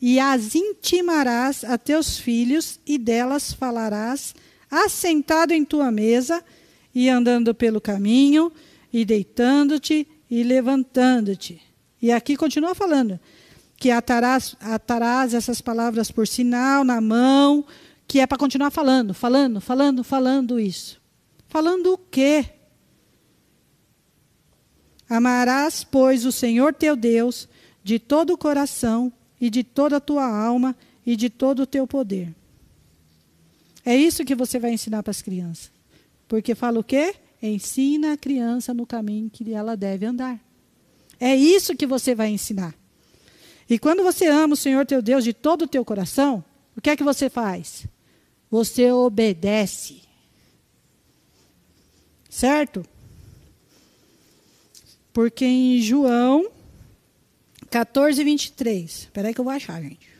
[0.00, 4.34] e as intimarás a teus filhos, e delas falarás,
[4.70, 6.44] assentado em tua mesa,
[6.94, 8.52] e andando pelo caminho,
[8.92, 11.60] e deitando-te e levantando-te.
[12.00, 13.18] E aqui continua falando
[13.76, 17.64] que atarás, atarás essas palavras por sinal na mão,
[18.06, 21.00] que é para continuar falando, falando, falando, falando isso.
[21.48, 22.46] Falando o quê?
[25.08, 27.48] Amarás, pois, o Senhor teu Deus
[27.84, 30.74] de todo o coração e de toda a tua alma
[31.04, 32.34] e de todo o teu poder.
[33.84, 35.70] É isso que você vai ensinar para as crianças.
[36.26, 37.14] Porque fala o quê?
[37.40, 40.40] Ensina a criança no caminho que ela deve andar.
[41.20, 42.74] É isso que você vai ensinar.
[43.68, 46.44] E quando você ama o Senhor teu Deus de todo o teu coração,
[46.76, 47.86] o que é que você faz?
[48.50, 50.02] Você obedece.
[52.30, 52.86] Certo?
[55.12, 56.50] Porque em João
[57.70, 58.90] 14, 23.
[58.90, 60.16] Espera aí que eu vou achar, gente.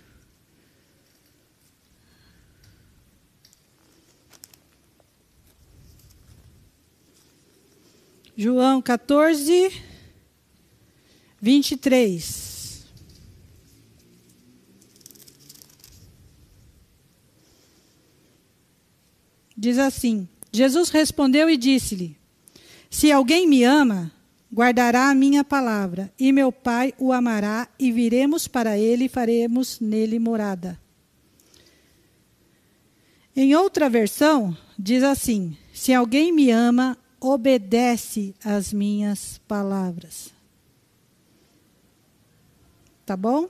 [8.36, 9.82] João 14,
[11.40, 12.55] 23.
[19.56, 22.16] Diz assim: Jesus respondeu e disse-lhe:
[22.90, 24.12] Se alguém me ama,
[24.52, 29.80] guardará a minha palavra, e meu Pai o amará, e viremos para ele e faremos
[29.80, 30.78] nele morada.
[33.34, 40.32] Em outra versão, diz assim: Se alguém me ama, obedece às minhas palavras.
[43.04, 43.48] Tá bom?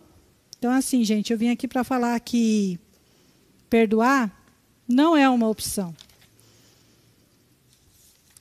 [0.58, 2.78] Então, assim, gente, eu vim aqui para falar que
[3.70, 4.35] perdoar
[4.88, 5.94] não é uma opção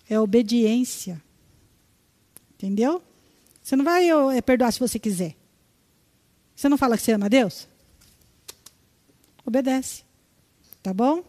[0.09, 1.21] é obediência.
[2.53, 3.01] Entendeu?
[3.61, 5.35] Você não vai é, perdoar se você quiser.
[6.55, 7.67] Você não fala que você ama Deus?
[9.45, 10.03] Obedece.
[10.81, 11.23] Tá bom?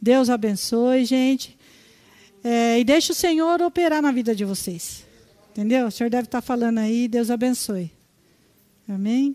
[0.00, 1.56] Deus abençoe, gente.
[2.44, 5.04] É, e deixe o Senhor operar na vida de vocês.
[5.50, 5.86] Entendeu?
[5.86, 7.90] O Senhor deve estar falando aí, Deus abençoe.
[8.88, 9.34] Amém?